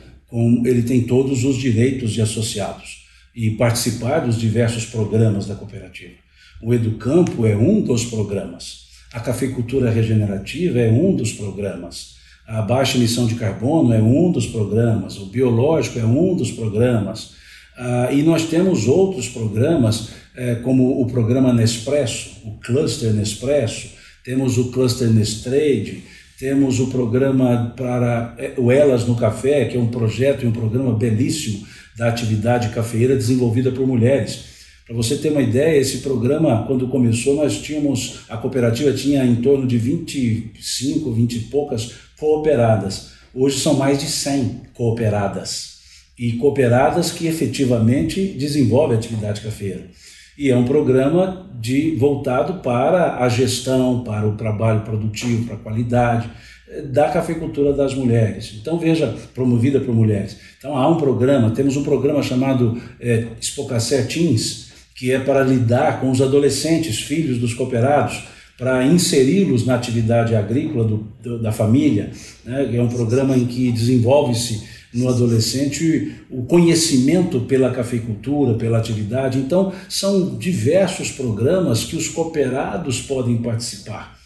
ele 0.64 0.82
tem 0.82 1.02
todos 1.02 1.44
os 1.44 1.56
direitos 1.56 2.12
de 2.12 2.22
associados 2.22 3.06
e 3.34 3.50
participar 3.52 4.20
dos 4.20 4.38
diversos 4.38 4.86
programas 4.86 5.46
da 5.46 5.54
cooperativa. 5.54 6.14
O 6.62 6.72
Educampo 6.72 7.46
é 7.46 7.56
um 7.56 7.80
dos 7.80 8.04
programas. 8.04 8.82
A 9.12 9.20
cafeicultura 9.20 9.90
regenerativa 9.90 10.78
é 10.78 10.90
um 10.90 11.14
dos 11.14 11.32
programas. 11.32 12.12
A 12.46 12.62
baixa 12.62 12.96
emissão 12.96 13.26
de 13.26 13.34
carbono 13.34 13.92
é 13.92 14.00
um 14.00 14.32
dos 14.32 14.46
programas. 14.46 15.18
O 15.18 15.26
biológico 15.26 15.98
é 15.98 16.04
um 16.04 16.34
dos 16.34 16.50
programas. 16.50 17.32
Ah, 17.76 18.08
e 18.12 18.22
nós 18.22 18.46
temos 18.46 18.88
outros 18.88 19.28
programas, 19.28 20.10
eh, 20.36 20.56
como 20.56 21.00
o 21.00 21.06
programa 21.06 21.52
Nespresso, 21.52 22.30
o 22.44 22.58
Cluster 22.58 23.12
Nespresso, 23.12 23.90
temos 24.24 24.56
o 24.56 24.70
Cluster 24.70 25.08
Nestrade, 25.10 26.04
temos 26.42 26.80
o 26.80 26.88
programa 26.88 27.72
para 27.76 28.34
é, 28.36 28.54
o 28.58 28.72
Elas 28.72 29.06
no 29.06 29.14
Café, 29.14 29.66
que 29.66 29.76
é 29.76 29.80
um 29.80 29.86
projeto 29.86 30.42
e 30.42 30.48
um 30.48 30.50
programa 30.50 30.92
belíssimo 30.92 31.64
da 31.96 32.08
atividade 32.08 32.70
cafeeira 32.70 33.14
desenvolvida 33.14 33.70
por 33.70 33.86
mulheres. 33.86 34.40
Para 34.84 34.96
você 34.96 35.14
ter 35.18 35.30
uma 35.30 35.40
ideia, 35.40 35.78
esse 35.78 35.98
programa, 35.98 36.64
quando 36.66 36.88
começou, 36.88 37.36
nós 37.36 37.58
tínhamos, 37.58 38.22
a 38.28 38.36
cooperativa 38.36 38.92
tinha 38.92 39.24
em 39.24 39.36
torno 39.36 39.68
de 39.68 39.78
25, 39.78 41.12
20 41.12 41.32
e 41.32 41.40
poucas 41.42 41.92
cooperadas. 42.18 43.12
Hoje 43.32 43.60
são 43.60 43.74
mais 43.74 44.00
de 44.00 44.06
100 44.06 44.62
cooperadas. 44.74 45.76
E 46.18 46.32
cooperadas 46.32 47.12
que 47.12 47.28
efetivamente 47.28 48.20
desenvolvem 48.36 48.96
a 48.96 48.98
atividade 48.98 49.42
cafeeira. 49.42 49.88
E 50.36 50.50
é 50.50 50.56
um 50.56 50.64
programa 50.64 51.50
de, 51.60 51.94
voltado 51.96 52.54
para 52.54 53.18
a 53.18 53.28
gestão, 53.28 54.02
para 54.02 54.26
o 54.26 54.36
trabalho 54.36 54.80
produtivo, 54.80 55.46
para 55.46 55.54
a 55.56 55.58
qualidade 55.58 56.28
eh, 56.68 56.82
da 56.82 57.10
cafeicultura 57.10 57.72
das 57.72 57.94
mulheres. 57.94 58.56
Então, 58.60 58.78
veja, 58.78 59.14
promovida 59.34 59.78
por 59.78 59.94
mulheres. 59.94 60.38
Então, 60.58 60.76
há 60.76 60.88
um 60.88 60.96
programa, 60.96 61.50
temos 61.50 61.76
um 61.76 61.82
programa 61.82 62.22
chamado 62.22 62.80
é, 63.00 63.26
Espocacé 63.40 64.02
Teens, 64.02 64.72
que 64.94 65.12
é 65.12 65.18
para 65.18 65.42
lidar 65.42 66.00
com 66.00 66.10
os 66.10 66.22
adolescentes, 66.22 67.00
filhos 67.00 67.38
dos 67.38 67.54
cooperados, 67.54 68.24
para 68.58 68.84
inseri-los 68.84 69.66
na 69.66 69.74
atividade 69.74 70.34
agrícola 70.36 70.84
do, 70.84 71.06
do, 71.22 71.42
da 71.42 71.52
família. 71.52 72.10
Né? 72.44 72.76
É 72.76 72.80
um 72.80 72.88
programa 72.88 73.36
em 73.36 73.44
que 73.44 73.72
desenvolve-se 73.72 74.62
no 74.92 75.08
adolescente 75.08 76.14
o 76.30 76.42
conhecimento 76.42 77.40
pela 77.40 77.70
cafeicultura, 77.70 78.54
pela 78.54 78.78
atividade. 78.78 79.38
Então, 79.38 79.72
são 79.88 80.36
diversos 80.36 81.10
programas 81.10 81.84
que 81.84 81.96
os 81.96 82.08
cooperados 82.08 83.00
podem 83.00 83.38
participar, 83.38 84.18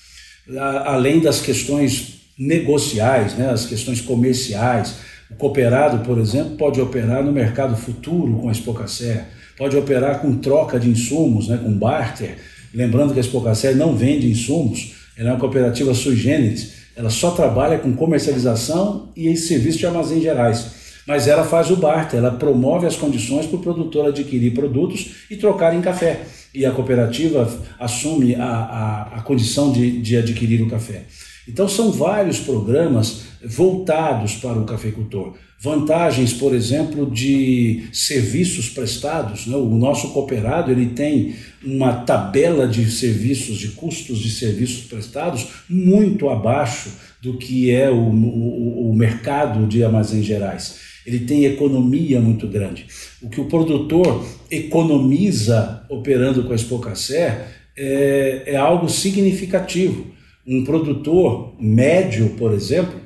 além 0.85 1.20
das 1.20 1.40
questões 1.40 2.16
negociais, 2.38 3.35
né, 3.35 3.50
as 3.50 3.66
questões 3.66 4.00
comerciais. 4.00 4.96
O 5.31 5.35
cooperado, 5.35 6.05
por 6.05 6.18
exemplo, 6.18 6.57
pode 6.57 6.81
operar 6.81 7.24
no 7.24 7.33
mercado 7.33 7.76
futuro 7.76 8.38
com 8.38 8.48
a 8.48 8.52
Espocacé, 8.52 9.29
pode 9.57 9.76
operar 9.76 10.20
com 10.20 10.37
troca 10.37 10.79
de 10.79 10.88
insumos, 10.88 11.48
né, 11.48 11.57
com 11.57 11.72
barter. 11.72 12.37
Lembrando 12.74 13.12
que 13.12 13.18
a 13.18 13.22
Espocacé 13.22 13.74
não 13.74 13.96
vende 13.96 14.31
insumos, 14.31 14.94
ela 15.16 15.31
é 15.31 15.33
uma 15.33 15.40
cooperativa 15.40 15.94
sui 15.94 16.14
generis, 16.14 16.72
ela 16.97 17.11
só 17.11 17.31
trabalha 17.31 17.79
com 17.79 17.93
comercialização 17.95 19.11
e 19.15 19.37
serviço 19.37 19.79
de 19.79 19.87
armazém 19.87 20.21
gerais. 20.21 20.87
Mas 21.07 21.29
ela 21.29 21.45
faz 21.45 21.71
o 21.71 21.77
barter, 21.77 22.19
ela 22.19 22.33
promove 22.33 22.87
as 22.87 22.97
condições 22.97 23.47
para 23.47 23.57
o 23.57 23.63
produtor 23.63 24.09
adquirir 24.09 24.55
produtos 24.55 25.27
e 25.31 25.37
trocar 25.37 25.75
em 25.75 25.83
café. 25.83 26.23
E 26.53 26.65
a 26.65 26.73
cooperativa 26.73 27.49
assume 27.79 28.35
a, 28.35 28.45
a, 28.45 29.03
a 29.19 29.23
condição 29.23 29.71
de, 29.71 30.01
de 30.01 30.17
adquirir 30.17 30.63
o 30.63 30.69
café. 30.69 31.05
Então, 31.47 31.69
são 31.69 31.93
vários 31.93 32.41
programas 32.41 33.27
voltados 33.45 34.35
para 34.37 34.59
o 34.59 34.65
cafeicultor. 34.65 35.35
Vantagens, 35.59 36.35
por 36.35 36.55
exemplo, 36.55 37.11
de 37.11 37.88
serviços 37.92 38.69
prestados. 38.69 39.47
Né? 39.47 39.57
O 39.57 39.77
nosso 39.77 40.12
cooperado 40.12 40.71
ele 40.71 40.87
tem 40.87 41.35
uma 41.64 41.92
tabela 41.92 42.69
de 42.69 42.90
serviços, 42.90 43.57
de 43.57 43.69
custos 43.69 44.19
de 44.19 44.31
serviços 44.31 44.85
prestados 44.85 45.47
muito 45.69 46.29
abaixo 46.29 46.90
do 47.23 47.38
que 47.38 47.71
é 47.71 47.90
o, 47.90 48.11
o, 48.11 48.90
o 48.90 48.95
mercado 48.95 49.66
de 49.66 49.83
armazéns 49.83 50.27
gerais. 50.27 50.77
Ele 51.07 51.21
tem 51.21 51.45
economia 51.45 52.21
muito 52.21 52.47
grande. 52.49 52.87
O 53.23 53.29
que 53.31 53.40
o 53.40 53.47
produtor 53.47 54.27
economiza 54.51 55.85
operando 55.88 56.45
com 56.45 56.53
a 56.53 56.57
Espocacé 56.57 57.47
é, 57.77 58.42
é 58.47 58.57
algo 58.57 58.88
significativo. 58.88 60.07
Um 60.47 60.64
produtor 60.64 61.55
médio, 61.61 62.31
por 62.31 62.53
exemplo, 62.53 63.06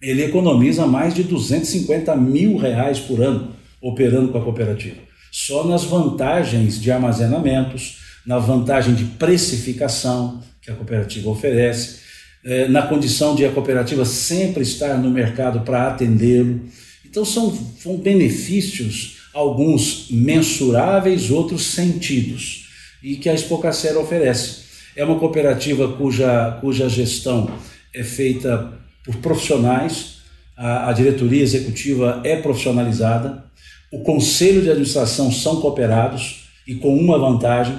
ele 0.00 0.24
economiza 0.24 0.86
mais 0.86 1.14
de 1.14 1.22
250 1.22 2.14
mil 2.16 2.56
reais 2.56 2.98
por 2.98 3.22
ano 3.22 3.54
operando 3.80 4.32
com 4.32 4.38
a 4.38 4.42
cooperativa 4.42 5.10
só 5.30 5.64
nas 5.64 5.84
vantagens 5.84 6.80
de 6.80 6.90
armazenamentos, 6.90 7.98
na 8.26 8.38
vantagem 8.38 8.94
de 8.94 9.04
precificação 9.04 10.42
que 10.60 10.70
a 10.70 10.74
cooperativa 10.74 11.30
oferece, 11.30 12.00
é, 12.44 12.68
na 12.68 12.82
condição 12.82 13.34
de 13.34 13.44
a 13.44 13.52
cooperativa 13.52 14.04
sempre 14.04 14.62
estar 14.62 14.98
no 14.98 15.10
mercado 15.10 15.60
para 15.60 15.88
atendê-lo. 15.88 16.60
Então, 17.04 17.24
são, 17.24 17.56
são 17.78 17.96
benefícios, 17.96 19.18
alguns 19.32 20.08
mensuráveis, 20.10 21.30
outros 21.30 21.66
sentidos, 21.66 22.68
e 23.02 23.16
que 23.16 23.28
a 23.28 23.34
Expocacera 23.34 23.98
oferece. 23.98 24.60
É 24.96 25.04
uma 25.04 25.18
cooperativa 25.18 25.88
cuja, 25.92 26.58
cuja 26.60 26.88
gestão 26.88 27.50
é 27.94 28.02
feita 28.02 28.72
por 29.10 29.16
profissionais, 29.16 30.18
a, 30.56 30.90
a 30.90 30.92
diretoria 30.92 31.42
executiva 31.42 32.20
é 32.24 32.36
profissionalizada, 32.36 33.44
o 33.90 34.00
conselho 34.00 34.62
de 34.62 34.70
administração 34.70 35.32
são 35.32 35.60
cooperados 35.60 36.44
e 36.66 36.76
com 36.76 36.96
uma 36.96 37.18
vantagem, 37.18 37.76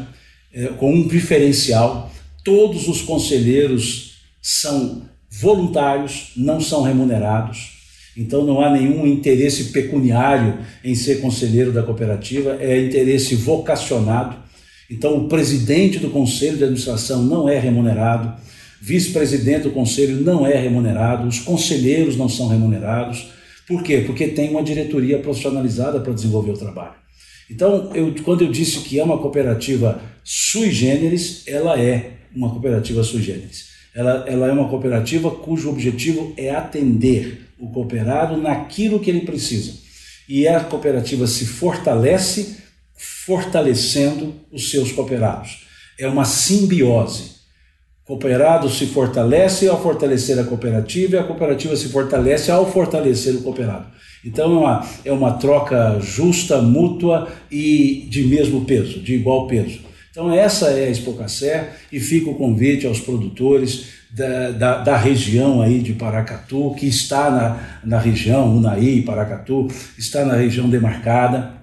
é, 0.54 0.66
com 0.68 0.94
um 0.94 1.08
diferencial: 1.08 2.12
todos 2.44 2.88
os 2.90 3.02
conselheiros 3.02 4.18
são 4.42 5.04
voluntários, 5.30 6.32
não 6.36 6.60
são 6.60 6.82
remunerados. 6.82 7.80
Então 8.18 8.46
não 8.46 8.60
há 8.60 8.70
nenhum 8.70 9.08
interesse 9.08 9.66
pecuniário 9.66 10.60
em 10.84 10.94
ser 10.94 11.22
conselheiro 11.22 11.72
da 11.72 11.82
cooperativa, 11.82 12.58
é 12.60 12.84
interesse 12.84 13.36
vocacionado. 13.36 14.36
Então 14.90 15.16
o 15.16 15.30
presidente 15.30 15.98
do 15.98 16.10
conselho 16.10 16.58
de 16.58 16.66
administração 16.66 17.24
não 17.24 17.48
é 17.48 17.58
remunerado, 17.58 18.34
vice-presidente 18.82 19.64
do 19.64 19.72
conselho 19.72 20.22
não 20.22 20.46
é 20.46 20.56
remunerado, 20.56 21.28
os 21.28 21.40
conselheiros 21.40 22.18
não 22.18 22.28
são 22.28 22.48
remunerados 22.48 23.32
por 23.72 23.84
quê? 23.84 24.04
Porque 24.06 24.28
tem 24.28 24.50
uma 24.50 24.62
diretoria 24.62 25.20
profissionalizada 25.20 26.02
para 26.02 26.12
desenvolver 26.12 26.52
o 26.52 26.58
trabalho. 26.58 26.96
Então, 27.50 27.90
eu, 27.96 28.14
quando 28.22 28.44
eu 28.44 28.52
disse 28.52 28.80
que 28.80 29.00
é 29.00 29.04
uma 29.04 29.18
cooperativa 29.18 30.02
sui 30.24 30.70
generis, 30.72 31.44
ela 31.48 31.80
é 31.80 32.18
uma 32.36 32.50
cooperativa 32.50 33.02
sui 33.02 33.22
generis. 33.22 33.70
Ela, 33.96 34.26
ela 34.28 34.48
é 34.48 34.52
uma 34.52 34.68
cooperativa 34.68 35.32
cujo 35.32 35.70
objetivo 35.70 36.34
é 36.36 36.50
atender 36.50 37.48
o 37.58 37.70
cooperado 37.70 38.36
naquilo 38.36 39.00
que 39.00 39.10
ele 39.10 39.22
precisa. 39.22 39.74
E 40.28 40.48
a 40.50 40.62
cooperativa 40.62 41.26
se 41.26 41.46
fortalece 41.46 42.58
fortalecendo 42.94 44.36
os 44.52 44.70
seus 44.70 44.92
cooperados. 44.92 45.66
É 45.98 46.10
uma 46.10 46.26
simbiose 46.26 47.31
cooperado 48.12 48.70
se 48.70 48.88
fortalece 48.88 49.70
ao 49.70 49.82
fortalecer 49.82 50.38
a 50.38 50.44
cooperativa 50.44 51.16
e 51.16 51.20
a 51.20 51.24
cooperativa 51.24 51.78
se 51.78 51.88
fortalece 51.88 52.52
ao 52.52 52.70
fortalecer 52.70 53.34
o 53.36 53.42
cooperado. 53.42 53.88
Então 54.26 54.54
é 54.54 54.58
uma, 54.58 54.88
é 55.06 55.12
uma 55.14 55.32
troca 55.34 55.98
justa, 56.02 56.62
mútua 56.62 57.30
e 57.50 58.06
de 58.10 58.24
mesmo 58.24 58.66
peso, 58.66 59.00
de 59.00 59.16
igual 59.16 59.48
peso. 59.48 59.80
Então 60.12 60.30
essa 60.30 60.72
é 60.72 60.88
a 60.88 60.90
Expocacé 60.90 61.70
e 61.90 62.02
fica 62.02 62.30
o 62.30 62.36
convite 62.36 62.86
aos 62.86 63.00
produtores 63.00 63.86
da, 64.12 64.52
da, 64.52 64.78
da, 64.80 64.98
região 64.98 65.62
aí 65.62 65.80
de 65.80 65.94
Paracatu, 65.94 66.76
que 66.78 66.88
está 66.88 67.32
na, 67.32 67.80
na 67.82 67.98
região, 67.98 68.58
Unaí, 68.58 69.04
Paracatu, 69.04 69.70
está 69.98 70.26
na 70.26 70.36
região 70.36 70.70
demarcada 70.70 71.54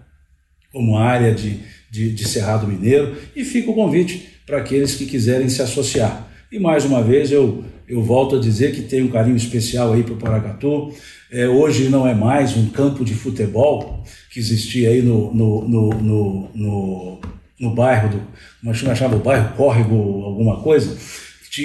como 0.73 0.97
área 0.97 1.35
de, 1.35 1.61
de, 1.91 2.11
de 2.11 2.27
Cerrado 2.27 2.67
Mineiro, 2.67 3.15
e 3.37 3.45
fica 3.45 3.71
o 3.71 3.75
convite 3.75 4.31
para 4.47 4.57
aqueles 4.57 4.95
que 4.95 5.05
quiserem 5.05 5.51
se 5.51 5.61
associar. 5.61 6.28
E 6.51 6.59
mais 6.59 6.83
uma 6.87 7.03
vez 7.03 7.31
eu, 7.31 7.63
eu 7.87 8.03
volto 8.03 8.37
a 8.37 8.41
dizer 8.41 8.75
que 8.75 8.81
tem 8.81 9.03
um 9.03 9.11
carinho 9.11 9.37
especial 9.37 9.93
aí 9.93 10.03
para 10.03 10.15
o 10.15 10.17
Paracatu. 10.17 10.91
É, 11.31 11.47
hoje 11.47 11.91
não 11.91 12.09
é 12.09 12.15
mais 12.15 12.57
um 12.57 12.71
campo 12.71 13.05
de 13.05 13.15
futebol 13.15 14.03
que 14.33 14.41
existia 14.41 14.89
aí 14.89 15.03
no, 15.03 15.33
no, 15.35 15.69
no, 15.69 15.91
no, 15.91 16.51
no, 16.55 17.21
no 17.61 17.75
bairro, 17.75 18.09
do, 18.09 18.23
como 18.61 18.73
achava 18.91 19.17
o 19.17 19.19
bairro, 19.19 19.55
Córrego, 19.57 20.25
alguma 20.25 20.63
coisa. 20.63 20.97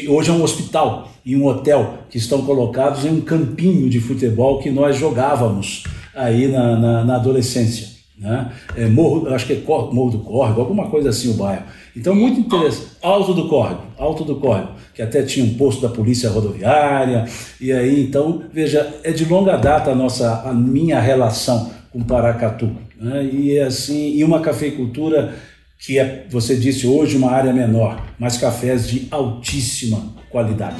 Hoje 0.09 0.29
é 0.29 0.33
um 0.33 0.43
hospital 0.43 1.09
e 1.25 1.33
um 1.33 1.45
hotel 1.45 1.99
que 2.09 2.17
estão 2.17 2.41
colocados 2.41 3.05
em 3.05 3.09
um 3.09 3.21
campinho 3.21 3.89
de 3.89 4.01
futebol 4.01 4.59
que 4.59 4.69
nós 4.69 4.97
jogávamos 4.97 5.83
aí 6.13 6.49
na, 6.49 6.77
na, 6.77 7.03
na 7.05 7.15
adolescência. 7.15 7.92
Né? 8.23 8.53
É 8.77 8.87
morro, 8.87 9.27
acho 9.33 9.45
que 9.45 9.51
é 9.51 9.61
Morro 9.67 10.11
do 10.11 10.19
Córrego, 10.19 10.61
alguma 10.61 10.87
coisa 10.87 11.09
assim 11.09 11.29
o 11.29 11.33
bairro. 11.33 11.63
Então, 11.93 12.15
muito 12.15 12.39
interessante. 12.39 12.93
Alto 13.01 13.33
do 13.33 13.49
Córrego, 13.49 13.81
Alto 13.97 14.23
do 14.23 14.37
Córrego, 14.37 14.69
que 14.95 15.01
até 15.01 15.23
tinha 15.23 15.45
um 15.45 15.55
posto 15.55 15.81
da 15.81 15.89
polícia 15.89 16.29
rodoviária. 16.29 17.25
E 17.59 17.73
aí, 17.73 18.01
então, 18.01 18.43
veja, 18.53 18.93
é 19.03 19.11
de 19.11 19.25
longa 19.25 19.57
data 19.57 19.91
a 19.91 19.95
nossa, 19.95 20.41
a 20.45 20.53
minha 20.53 21.01
relação 21.01 21.69
com 21.91 22.01
Paracatu. 22.01 22.71
Né? 22.97 23.25
E 23.25 23.59
assim, 23.59 24.15
e 24.15 24.23
uma 24.23 24.39
cafeicultura 24.39 25.35
que 25.77 25.99
é, 25.99 26.25
você 26.29 26.55
disse 26.55 26.87
hoje, 26.87 27.17
uma 27.17 27.29
área 27.29 27.51
menor, 27.51 28.01
mas 28.17 28.37
cafés 28.37 28.87
de 28.87 29.09
altíssima 29.11 30.01
qualidade. 30.29 30.77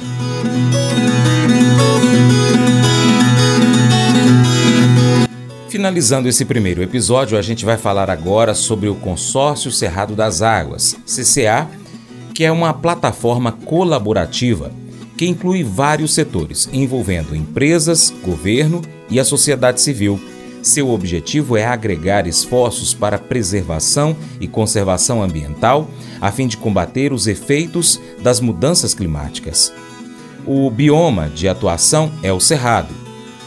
Finalizando 5.74 6.28
esse 6.28 6.44
primeiro 6.44 6.84
episódio, 6.84 7.36
a 7.36 7.42
gente 7.42 7.64
vai 7.64 7.76
falar 7.76 8.08
agora 8.08 8.54
sobre 8.54 8.88
o 8.88 8.94
Consórcio 8.94 9.72
Cerrado 9.72 10.14
das 10.14 10.40
Águas, 10.40 10.94
CCA, 11.04 11.68
que 12.32 12.44
é 12.44 12.52
uma 12.52 12.72
plataforma 12.72 13.50
colaborativa 13.50 14.70
que 15.16 15.26
inclui 15.26 15.64
vários 15.64 16.14
setores, 16.14 16.68
envolvendo 16.72 17.34
empresas, 17.34 18.14
governo 18.22 18.82
e 19.10 19.18
a 19.18 19.24
sociedade 19.24 19.80
civil. 19.80 20.20
Seu 20.62 20.90
objetivo 20.90 21.56
é 21.56 21.66
agregar 21.66 22.24
esforços 22.28 22.94
para 22.94 23.18
preservação 23.18 24.16
e 24.40 24.46
conservação 24.46 25.24
ambiental, 25.24 25.90
a 26.20 26.30
fim 26.30 26.46
de 26.46 26.56
combater 26.56 27.12
os 27.12 27.26
efeitos 27.26 28.00
das 28.22 28.38
mudanças 28.38 28.94
climáticas. 28.94 29.72
O 30.46 30.70
bioma 30.70 31.28
de 31.28 31.48
atuação 31.48 32.12
é 32.22 32.32
o 32.32 32.38
Cerrado, 32.38 32.94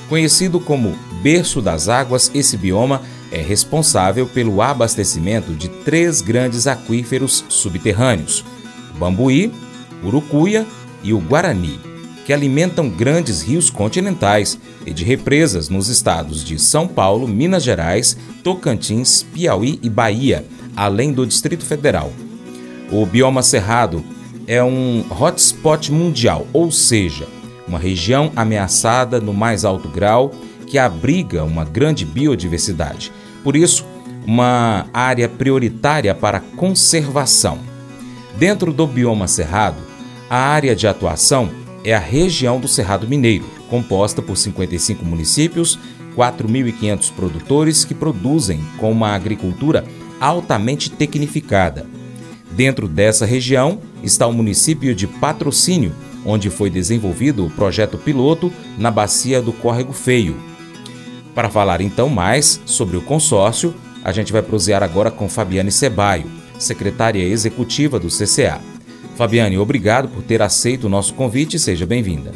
conhecido 0.10 0.60
como 0.60 1.07
berço 1.22 1.62
das 1.62 1.90
águas, 1.90 2.32
esse 2.34 2.58
bioma 2.58 3.02
é 3.32 3.42
responsável 3.42 4.26
pelo 4.26 4.62
abastecimento 4.62 5.54
de 5.54 5.68
três 5.68 6.22
grandes 6.22 6.68
aquíferos 6.68 7.44
subterrâneos: 7.50 8.44
o 8.96 8.98
Bambuí, 8.98 9.52
Urucuia 10.04 10.66
e 11.04 11.14
o 11.14 11.20
Guarani, 11.20 11.80
que 12.26 12.34
alimentam 12.34 12.90
grandes 12.90 13.42
rios 13.42 13.70
continentais 13.70 14.60
e 14.86 14.94
de 14.94 15.04
represas 15.04 15.70
nos 15.70 15.88
estados 15.90 16.44
de 16.44 16.60
São 16.60 16.88
Paulo, 16.88 17.28
Minas 17.28 17.64
Gerais, 17.64 18.18
Tocantins, 18.44 19.24
Piauí 19.24 19.80
e 19.82 19.90
Bahia, 19.90 20.46
além 20.76 21.12
do 21.12 21.26
Distrito 21.26 21.66
Federal. 21.66 22.12
O 22.92 23.06
bioma 23.06 23.44
cerrado 23.44 24.04
é 24.46 24.64
um 24.64 25.04
hotspot 25.10 25.92
mundial, 25.92 26.48
ou 26.54 26.72
seja, 26.72 27.28
uma 27.68 27.78
região 27.78 28.32
ameaçada 28.36 29.20
no 29.20 29.34
mais 29.34 29.66
alto 29.66 29.90
grau 29.90 30.32
que 30.68 30.78
abriga 30.78 31.44
uma 31.44 31.64
grande 31.64 32.06
biodiversidade. 32.06 33.12
Por 33.44 33.56
isso, 33.56 33.86
uma 34.26 34.86
área 34.94 35.30
prioritária 35.30 36.14
para 36.14 36.42
conservação. 36.42 37.60
Dentro 38.38 38.74
do 38.74 38.86
bioma 38.86 39.28
cerrado, 39.28 39.78
a 40.30 40.38
área 40.38 40.76
de 40.76 40.86
atuação 40.86 41.50
é 41.84 41.94
a 41.96 42.00
região 42.00 42.60
do 42.60 42.68
Cerrado 42.68 43.08
Mineiro, 43.08 43.46
composta 43.70 44.22
por 44.22 44.36
55 44.36 45.06
municípios, 45.06 45.80
4.500 46.16 47.14
produtores 47.14 47.86
que 47.86 47.94
produzem 47.94 48.60
com 48.78 48.92
uma 48.92 49.16
agricultura 49.16 49.86
altamente 50.20 50.90
tecnificada. 50.90 51.86
Dentro 52.52 52.88
dessa 52.88 53.26
região 53.26 53.80
está 54.04 54.28
o 54.28 54.34
município 54.34 54.94
de 54.94 55.08
Patrocínio, 55.08 55.94
onde 56.26 56.50
foi 56.50 56.70
desenvolvido 56.70 57.46
o 57.46 57.50
projeto 57.50 57.98
piloto 57.98 58.52
na 58.78 58.92
bacia 58.92 59.42
do 59.42 59.54
Córrego 59.54 59.94
Feio, 59.94 60.36
para 61.38 61.52
falar 61.52 61.82
então 61.82 62.10
mais 62.10 62.60
sobre 62.66 62.98
o 62.98 63.02
consórcio, 63.02 63.72
a 64.04 64.12
gente 64.12 64.34
vai 64.34 64.42
prosear 64.42 64.82
agora 64.82 65.12
com 65.12 65.30
Fabiane 65.30 65.72
Sebaio, 65.72 66.26
secretária 66.58 67.22
executiva 67.22 68.00
do 68.00 68.08
CCA. 68.08 68.60
Fabiane, 69.16 69.56
obrigado 69.56 70.08
por 70.08 70.24
ter 70.24 70.42
aceito 70.42 70.86
o 70.86 70.90
nosso 70.90 71.14
convite 71.14 71.58
e 71.58 71.60
seja 71.60 71.86
bem-vinda. 71.86 72.32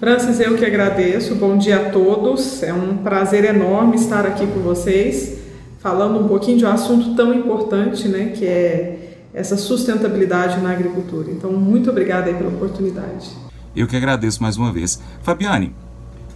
Francis, 0.00 0.40
eu 0.40 0.58
que 0.58 0.64
agradeço. 0.64 1.36
Bom 1.36 1.58
dia 1.58 1.76
a 1.76 1.90
todos. 1.90 2.60
É 2.64 2.74
um 2.74 2.96
prazer 2.96 3.44
enorme 3.44 3.94
estar 3.94 4.26
aqui 4.26 4.44
com 4.48 4.58
vocês, 4.58 5.38
falando 5.78 6.18
um 6.18 6.26
pouquinho 6.26 6.58
de 6.58 6.64
um 6.64 6.70
assunto 6.70 7.14
tão 7.14 7.32
importante, 7.32 8.08
né, 8.08 8.32
que 8.34 8.44
é 8.44 9.20
essa 9.32 9.56
sustentabilidade 9.56 10.60
na 10.60 10.72
agricultura. 10.72 11.30
Então, 11.30 11.52
muito 11.52 11.88
obrigada 11.88 12.34
pela 12.34 12.48
oportunidade. 12.48 13.30
Eu 13.76 13.86
que 13.86 13.94
agradeço 13.96 14.42
mais 14.42 14.56
uma 14.56 14.72
vez. 14.72 15.00
Fabiane, 15.22 15.72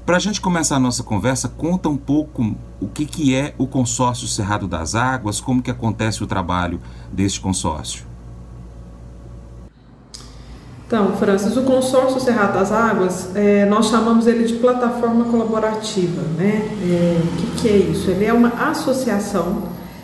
para 0.05 0.17
a 0.17 0.21
gente 0.21 0.41
começar 0.41 0.77
a 0.77 0.81
nossa 0.81 1.03
conversa, 1.03 1.49
conta 1.49 1.89
um 1.89 1.97
pouco 1.97 2.55
o 2.81 2.87
que, 2.89 3.07
que 3.07 3.35
é 3.35 3.55
o 3.57 3.67
consórcio 3.67 4.29
Cerrado 4.29 4.69
das 4.69 4.95
Águas, 4.95 5.41
como 5.41 5.63
que 5.63 5.71
acontece 5.71 6.23
o 6.23 6.27
trabalho 6.27 6.81
deste 7.11 7.41
consórcio. 7.41 8.05
Então, 10.87 11.17
Francis, 11.17 11.57
o 11.57 11.63
consórcio 11.63 12.21
Cerrado 12.21 12.53
das 12.53 12.71
Águas, 12.71 13.35
é, 13.35 13.65
nós 13.65 13.87
chamamos 13.87 14.27
ele 14.27 14.45
de 14.45 14.55
plataforma 14.55 15.25
colaborativa. 15.25 16.21
Né? 16.37 16.69
É, 16.83 17.21
o 17.23 17.37
que, 17.37 17.63
que 17.63 17.69
é 17.69 17.77
isso? 17.77 18.11
Ele 18.11 18.27
é 18.27 18.33
uma 18.33 18.51
associação 18.71 19.63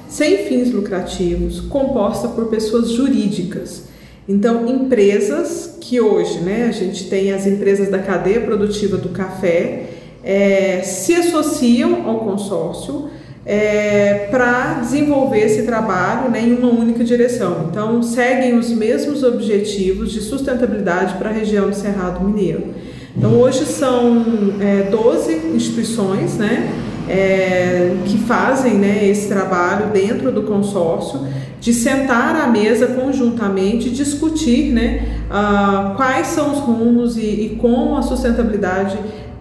sem 0.09 0.49
fins 0.49 0.73
lucrativos, 0.73 1.61
composta 1.61 2.27
por 2.29 2.47
pessoas 2.47 2.91
jurídicas. 2.91 3.85
Então, 4.27 4.67
empresas 4.67 5.77
que 5.81 6.01
hoje, 6.01 6.41
né, 6.41 6.67
a 6.69 6.73
gente 6.73 7.09
tem 7.09 7.33
as 7.33 7.47
empresas 7.47 7.91
da 7.91 7.99
cadeia 7.99 8.41
produtiva 8.41 8.97
do 8.97 9.11
café, 9.11 9.89
é, 10.22 10.83
se 10.83 11.14
associam 11.14 12.09
ao 12.09 12.20
consórcio 12.20 13.11
é, 13.44 14.28
para 14.30 14.80
desenvolver 14.80 15.40
esse 15.40 15.62
trabalho 15.62 16.30
né, 16.30 16.42
em 16.42 16.54
uma 16.54 16.70
única 16.70 17.02
direção. 17.02 17.68
Então, 17.70 18.02
seguem 18.02 18.56
os 18.59 18.70
mesmos 18.70 19.22
objetivos 19.22 20.12
de 20.12 20.20
sustentabilidade 20.20 21.14
para 21.14 21.30
a 21.30 21.33
região 21.33 21.68
do 21.68 21.74
Cerrado 21.74 22.24
Mineiro. 22.24 22.74
Então, 23.16 23.40
hoje 23.40 23.64
são 23.64 24.24
é, 24.61 24.88
12 24.90 25.52
instituições 25.54 26.37
né, 26.37 26.70
é, 27.09 27.96
que 28.06 28.18
fazem 28.18 28.74
né, 28.74 29.09
esse 29.09 29.26
trabalho 29.26 29.88
dentro 29.88 30.30
do 30.30 30.42
consórcio 30.42 31.26
de 31.61 31.74
sentar 31.74 32.37
à 32.37 32.46
mesa 32.46 32.87
conjuntamente 32.87 33.90
discutir 33.90 34.72
né, 34.72 35.06
uh, 35.28 35.94
quais 35.94 36.28
são 36.28 36.52
os 36.52 36.59
rumos 36.61 37.18
e, 37.18 37.20
e 37.20 37.59
como 37.61 37.96
a 37.96 38.02
sustentabilidade 38.02 38.96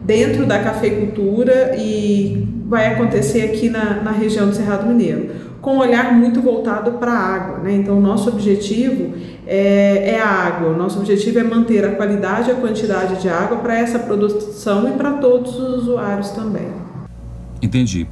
dentro 0.09 0.47
da 0.47 0.57
cafeicultura 0.57 1.75
e 1.77 2.47
vai 2.65 2.87
acontecer 2.87 3.43
aqui 3.43 3.69
na, 3.69 4.01
na 4.01 4.09
região 4.09 4.49
do 4.49 4.55
Cerrado 4.55 4.87
Mineiro, 4.87 5.29
com 5.61 5.75
um 5.75 5.77
olhar 5.77 6.11
muito 6.13 6.41
voltado 6.41 6.93
para 6.93 7.11
a 7.11 7.35
água. 7.35 7.59
Né? 7.59 7.73
Então, 7.75 8.01
nosso 8.01 8.27
objetivo 8.27 9.13
é, 9.45 10.15
é, 10.15 10.19
a 10.19 10.27
água, 10.27 10.75
nosso 10.75 10.97
objetivo 10.97 11.37
é 11.37 11.43
manter 11.43 11.85
a 11.85 11.91
qualidade 11.91 12.49
e 12.49 12.53
a 12.53 12.55
quantidade 12.55 13.21
de 13.21 13.29
água 13.29 13.57
para 13.57 13.77
essa 13.77 13.99
produção 13.99 14.89
e 14.89 14.93
para 14.93 15.13
todos 15.13 15.59
os 15.59 15.83
usuários 15.83 16.31
também. 16.31 16.69
Entendi. 17.61 18.07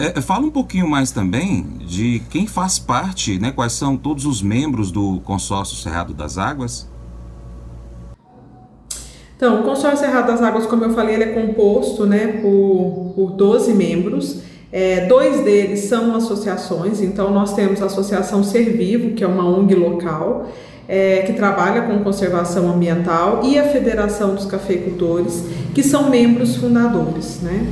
É, 0.00 0.18
é, 0.18 0.20
fala 0.20 0.44
um 0.44 0.50
pouquinho 0.50 0.88
mais 0.88 1.12
também 1.12 1.64
de 1.86 2.22
quem 2.28 2.48
faz 2.48 2.80
parte, 2.80 3.38
né? 3.38 3.52
Quais 3.52 3.74
são 3.74 3.96
todos 3.96 4.26
os 4.26 4.42
membros 4.42 4.90
do 4.90 5.20
consórcio 5.20 5.76
Cerrado 5.76 6.12
das 6.12 6.38
Águas? 6.38 6.90
Então, 9.40 9.60
o 9.60 9.62
consórcio 9.62 10.00
Cerrado 10.00 10.26
das 10.26 10.42
Águas, 10.42 10.66
como 10.66 10.84
eu 10.84 10.90
falei, 10.90 11.14
ele 11.14 11.24
é 11.24 11.28
composto, 11.28 12.04
né, 12.04 12.40
por, 12.42 13.14
por 13.16 13.30
12 13.30 13.72
membros. 13.72 14.40
É, 14.70 15.06
dois 15.06 15.42
deles 15.42 15.80
são 15.84 16.14
associações, 16.14 17.00
então 17.00 17.30
nós 17.32 17.54
temos 17.54 17.80
a 17.80 17.86
Associação 17.86 18.44
Ser 18.44 18.76
Vivo, 18.76 19.12
que 19.12 19.24
é 19.24 19.26
uma 19.26 19.48
ONG 19.48 19.74
local, 19.74 20.46
é, 20.86 21.22
que 21.26 21.32
trabalha 21.32 21.80
com 21.82 22.00
conservação 22.00 22.70
ambiental, 22.70 23.40
e 23.42 23.58
a 23.58 23.64
Federação 23.64 24.34
dos 24.34 24.44
Cafeicultores, 24.44 25.42
que 25.74 25.82
são 25.82 26.10
membros 26.10 26.56
fundadores, 26.56 27.40
né? 27.40 27.66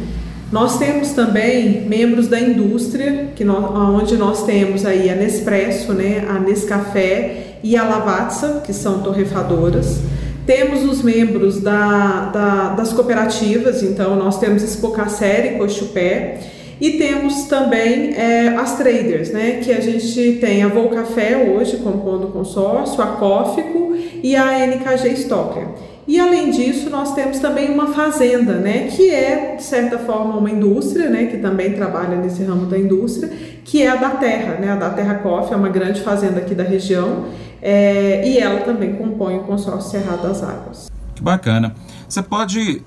Nós 0.50 0.78
temos 0.78 1.10
também 1.10 1.82
membros 1.82 2.28
da 2.28 2.40
indústria, 2.40 3.28
que 3.36 3.44
nós, 3.44 3.62
onde 3.94 4.16
nós 4.16 4.46
temos 4.46 4.86
aí 4.86 5.10
a 5.10 5.14
Nespresso, 5.14 5.92
né, 5.92 6.24
a 6.26 6.40
Nescafé 6.40 7.58
e 7.62 7.76
a 7.76 7.84
Lavazza, 7.84 8.62
que 8.64 8.72
são 8.72 9.00
torrefadoras. 9.00 10.00
Temos 10.48 10.82
os 10.82 11.02
membros 11.02 11.60
da, 11.60 12.30
da, 12.32 12.68
das 12.70 12.90
cooperativas, 12.94 13.82
então 13.82 14.16
nós 14.16 14.40
temos 14.40 14.62
Espocacera 14.62 15.46
e 15.46 15.58
Cochupé. 15.58 16.38
E 16.80 16.92
temos 16.92 17.42
também 17.44 18.14
é, 18.14 18.56
as 18.56 18.78
traders, 18.78 19.30
né, 19.30 19.60
que 19.62 19.70
a 19.70 19.80
gente 19.80 20.38
tem 20.40 20.62
a 20.62 20.68
Volcafé 20.68 21.52
hoje 21.54 21.76
compondo 21.76 22.28
o 22.28 22.30
consórcio, 22.30 23.02
a 23.02 23.08
Cófico 23.08 23.94
e 24.22 24.34
a 24.34 24.66
NKG 24.66 25.12
Stocker. 25.18 25.66
E 26.06 26.18
além 26.18 26.50
disso, 26.50 26.88
nós 26.88 27.14
temos 27.14 27.38
também 27.40 27.68
uma 27.68 27.88
fazenda, 27.88 28.54
né, 28.54 28.88
que 28.90 29.10
é 29.10 29.56
de 29.56 29.62
certa 29.62 29.98
forma 29.98 30.38
uma 30.38 30.50
indústria, 30.50 31.10
né, 31.10 31.26
que 31.26 31.36
também 31.36 31.74
trabalha 31.74 32.16
nesse 32.16 32.42
ramo 32.42 32.64
da 32.64 32.78
indústria, 32.78 33.30
que 33.64 33.82
é 33.82 33.88
a 33.88 33.96
da 33.96 34.10
Terra, 34.10 34.54
né, 34.54 34.70
a 34.70 34.76
da 34.76 34.88
Terra 34.88 35.16
Coffee, 35.16 35.52
é 35.52 35.56
uma 35.56 35.68
grande 35.68 36.00
fazenda 36.00 36.38
aqui 36.38 36.54
da 36.54 36.64
região, 36.64 37.26
é, 37.62 38.26
e 38.26 38.38
ela 38.38 38.60
também 38.60 38.94
compõe 38.94 39.38
o 39.38 39.40
consórcio 39.40 39.90
Cerrado 39.90 40.22
das 40.22 40.42
Águas. 40.42 40.90
Que 41.14 41.22
bacana. 41.22 41.74
Você 42.08 42.22
pode 42.22 42.82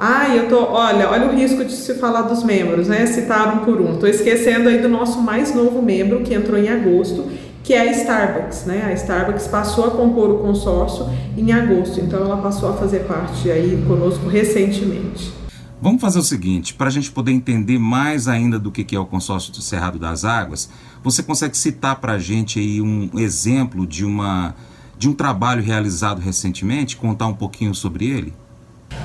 ah, 0.00 0.32
eu 0.32 0.48
tô, 0.48 0.62
olha, 0.62 1.10
olha 1.10 1.26
o 1.26 1.34
risco 1.34 1.64
de 1.64 1.72
se 1.72 1.94
falar 1.94 2.22
dos 2.22 2.44
membros, 2.44 2.86
né? 2.86 3.04
Citar 3.06 3.56
um 3.56 3.64
por 3.64 3.80
um. 3.80 3.96
Tô 3.98 4.06
esquecendo 4.06 4.68
aí 4.68 4.78
do 4.78 4.88
nosso 4.88 5.20
mais 5.20 5.52
novo 5.52 5.82
membro 5.82 6.20
que 6.22 6.32
entrou 6.32 6.56
em 6.56 6.68
agosto, 6.68 7.28
que 7.64 7.74
é 7.74 7.80
a 7.80 7.90
Starbucks, 7.90 8.64
né? 8.64 8.84
A 8.86 8.92
Starbucks 8.92 9.48
passou 9.48 9.86
a 9.86 9.90
compor 9.90 10.30
o 10.30 10.38
consórcio 10.38 11.04
em 11.36 11.52
agosto, 11.52 12.00
então 12.00 12.20
ela 12.20 12.36
passou 12.36 12.70
a 12.70 12.74
fazer 12.74 13.00
parte 13.00 13.50
aí 13.50 13.82
conosco 13.88 14.28
recentemente. 14.28 15.32
Vamos 15.80 16.00
fazer 16.00 16.18
o 16.18 16.24
seguinte, 16.24 16.74
para 16.74 16.88
a 16.88 16.90
gente 16.90 17.08
poder 17.10 17.30
entender 17.30 17.78
mais 17.78 18.26
ainda 18.26 18.58
do 18.58 18.72
que 18.72 18.96
é 18.96 18.98
o 18.98 19.06
consórcio 19.06 19.52
do 19.52 19.62
Cerrado 19.62 19.96
das 19.96 20.24
Águas, 20.24 20.68
você 21.04 21.22
consegue 21.22 21.56
citar 21.56 22.00
para 22.00 22.14
a 22.14 22.18
gente 22.18 22.58
aí 22.58 22.80
um 22.82 23.08
exemplo 23.14 23.86
de 23.86 24.04
uma 24.04 24.54
de 24.98 25.08
um 25.08 25.12
trabalho 25.12 25.62
realizado 25.62 26.18
recentemente, 26.18 26.96
contar 26.96 27.28
um 27.28 27.34
pouquinho 27.34 27.72
sobre 27.72 28.06
ele? 28.06 28.34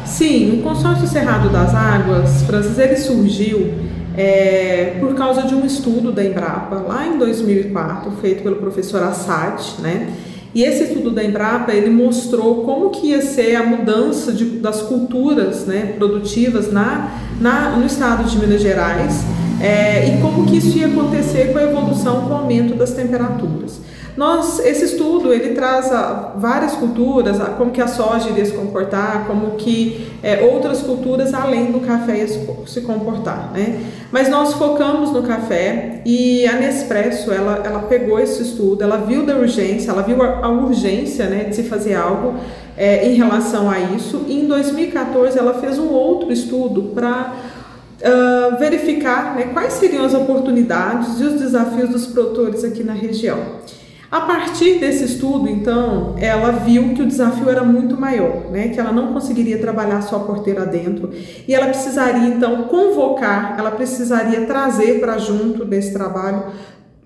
Sim, 0.04 0.60
o 0.60 0.64
consórcio 0.64 1.08
Cerrado 1.08 1.52
das 1.52 1.76
Águas, 1.76 2.42
Francis, 2.42 2.80
ele 2.80 2.98
surgiu 2.98 3.72
é, 4.18 4.98
por 5.00 5.14
causa 5.14 5.44
de 5.44 5.54
um 5.54 5.64
estudo 5.64 6.12
da 6.12 6.26
Embrapa, 6.26 6.78
lá 6.78 7.06
em 7.06 7.20
2004, 7.20 8.12
feito 8.20 8.42
pelo 8.42 8.56
professor 8.56 9.04
Assad, 9.04 9.62
né? 9.80 10.12
E 10.56 10.64
esse 10.64 10.84
estudo 10.84 11.10
da 11.10 11.24
Embrapa, 11.24 11.72
ele 11.72 11.90
mostrou 11.90 12.64
como 12.64 12.92
que 12.92 13.08
ia 13.08 13.22
ser 13.22 13.56
a 13.56 13.64
mudança 13.64 14.32
de, 14.32 14.46
das 14.46 14.84
culturas 14.84 15.66
né, 15.66 15.94
produtivas 15.98 16.72
na, 16.72 17.12
na, 17.42 17.72
no 17.72 17.86
estado 17.86 18.24
de 18.30 18.38
Minas 18.38 18.62
Gerais 18.62 19.24
é, 19.60 20.10
e 20.10 20.22
como 20.22 20.46
que 20.46 20.58
isso 20.58 20.78
ia 20.78 20.88
acontecer 20.88 21.52
com 21.52 21.58
a 21.58 21.64
evolução, 21.64 22.22
com 22.22 22.34
o 22.34 22.38
aumento 22.38 22.76
das 22.76 22.92
temperaturas. 22.92 23.80
Nós, 24.16 24.60
esse 24.60 24.86
estudo 24.86 25.34
ele 25.34 25.56
traz 25.56 25.92
a, 25.92 26.34
várias 26.38 26.74
culturas, 26.74 27.42
a, 27.42 27.46
como 27.46 27.72
que 27.72 27.82
a 27.82 27.88
soja 27.88 28.30
iria 28.30 28.46
se 28.46 28.54
comportar, 28.54 29.26
como 29.26 29.52
que 29.56 30.08
é, 30.22 30.44
outras 30.44 30.82
culturas 30.82 31.34
além 31.34 31.72
do 31.72 31.80
café 31.80 32.26
se, 32.28 32.48
se, 32.68 32.82
comportar, 32.82 33.52
né? 33.52 33.80
Mas 34.12 34.30
nós 34.30 34.54
focamos 34.54 35.12
no 35.12 35.24
café 35.24 36.02
e 36.06 36.46
a 36.46 36.54
Nespresso 36.54 37.32
ela, 37.32 37.64
ela 37.66 37.80
pegou 37.80 38.20
esse 38.20 38.44
estudo, 38.44 38.84
ela 38.84 38.98
viu 38.98 39.26
da 39.26 39.36
urgência, 39.36 39.90
ela 39.90 40.04
viu 40.04 40.22
a, 40.22 40.46
a 40.46 40.50
urgência, 40.50 41.26
né, 41.26 41.46
de 41.46 41.56
se 41.56 41.64
fazer 41.64 41.96
algo 41.96 42.36
é, 42.78 43.08
em 43.08 43.16
relação 43.16 43.68
a 43.68 43.80
isso. 43.80 44.26
E 44.28 44.42
em 44.42 44.48
2014 44.48 45.40
ela 45.40 45.56
fez 45.56 45.80
um 45.80 45.90
outro 45.90 46.32
estudo 46.32 46.92
para 46.94 47.34
Uh, 48.04 48.60
verificar 48.60 49.34
né, 49.34 49.52
quais 49.54 49.74
seriam 49.74 50.04
as 50.04 50.14
oportunidades 50.14 51.22
e 51.22 51.24
os 51.24 51.40
desafios 51.40 51.90
dos 51.90 52.06
produtores 52.06 52.62
aqui 52.66 52.84
na 52.84 52.92
região. 52.92 53.40
A 54.14 54.22
partir 54.22 54.78
desse 54.78 55.06
estudo, 55.06 55.50
então, 55.50 56.14
ela 56.20 56.52
viu 56.52 56.94
que 56.94 57.02
o 57.02 57.08
desafio 57.08 57.50
era 57.50 57.64
muito 57.64 58.00
maior, 58.00 58.52
né? 58.52 58.68
que 58.68 58.80
ela 58.80 58.92
não 58.92 59.12
conseguiria 59.12 59.58
trabalhar 59.58 60.04
só 60.04 60.20
porteira 60.20 60.68
dentro. 60.68 61.10
E 61.48 61.56
ela 61.56 61.66
precisaria, 61.66 62.28
então, 62.28 62.66
convocar, 62.66 63.56
ela 63.58 63.72
precisaria 63.72 64.46
trazer 64.46 65.00
para 65.00 65.18
junto 65.18 65.66
desse 65.66 65.92
trabalho 65.94 66.44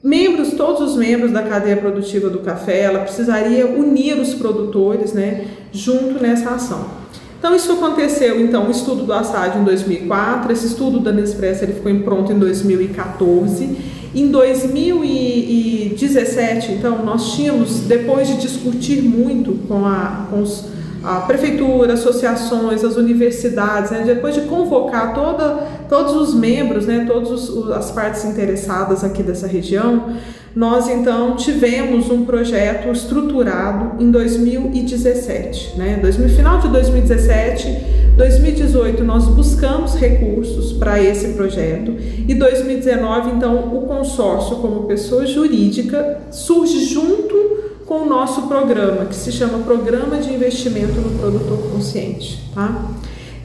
membros, 0.03 0.51
todos 0.51 0.81
os 0.81 0.97
membros 0.97 1.31
da 1.31 1.43
cadeia 1.43 1.77
produtiva 1.77 2.29
do 2.29 2.39
café, 2.39 2.81
ela 2.81 2.99
precisaria 2.99 3.65
unir 3.65 4.19
os 4.19 4.33
produtores 4.33 5.13
né, 5.13 5.45
junto 5.71 6.21
nessa 6.21 6.49
ação. 6.49 7.07
Então 7.39 7.55
isso 7.55 7.71
aconteceu, 7.71 8.41
então, 8.41 8.67
o 8.67 8.71
estudo 8.71 9.03
do 9.03 9.13
Assad 9.13 9.57
em 9.57 9.63
2004, 9.63 10.51
esse 10.51 10.67
estudo 10.67 10.99
da 10.99 11.11
Nespresso 11.11 11.63
ele 11.63 11.73
ficou 11.73 11.93
pronto 11.99 12.33
em 12.33 12.39
2014 12.39 13.77
em 14.21 14.31
2017, 14.31 16.71
então, 16.71 17.05
nós 17.05 17.35
tínhamos, 17.35 17.81
depois 17.81 18.27
de 18.27 18.37
discutir 18.37 19.03
muito 19.03 19.51
com, 19.67 19.85
a, 19.85 20.25
com 20.29 20.41
os, 20.41 20.65
a 21.07 21.21
prefeitura, 21.21 21.93
associações, 21.93 22.83
as 22.83 22.97
universidades, 22.97 23.91
né, 23.91 24.03
depois 24.05 24.35
de 24.35 24.41
convocar 24.41 25.13
toda, 25.13 25.65
todos 25.87 26.13
os 26.13 26.35
membros, 26.35 26.85
né, 26.85 27.05
todas 27.07 27.49
as 27.71 27.91
partes 27.91 28.25
interessadas 28.25 29.05
aqui 29.05 29.23
dessa 29.23 29.47
região, 29.47 30.17
nós 30.53 30.89
então 30.89 31.37
tivemos 31.37 32.09
um 32.09 32.25
projeto 32.25 32.91
estruturado 32.91 34.03
em 34.03 34.11
2017. 34.11 35.77
Né? 35.77 36.01
Final 36.35 36.59
de 36.59 36.67
2017, 36.67 38.13
2018 38.17 39.01
nós 39.03 39.27
buscamos 39.27 39.95
recursos 39.95 40.73
para 40.73 41.01
esse 41.01 41.29
projeto 41.29 41.95
e 42.27 42.33
2019 42.33 43.31
então 43.37 43.77
o 43.77 43.85
consórcio 43.85 44.57
como 44.57 44.87
pessoa 44.87 45.25
jurídica 45.25 46.21
surge 46.31 46.83
junto 46.83 47.56
com 47.87 48.01
o 48.01 48.05
nosso 48.05 48.43
programa 48.43 49.05
que 49.05 49.15
se 49.15 49.31
chama 49.31 49.59
Programa 49.59 50.17
de 50.17 50.31
Investimento 50.33 50.99
no 50.99 51.17
Produtor 51.17 51.71
Consciente, 51.71 52.43
tá? 52.53 52.85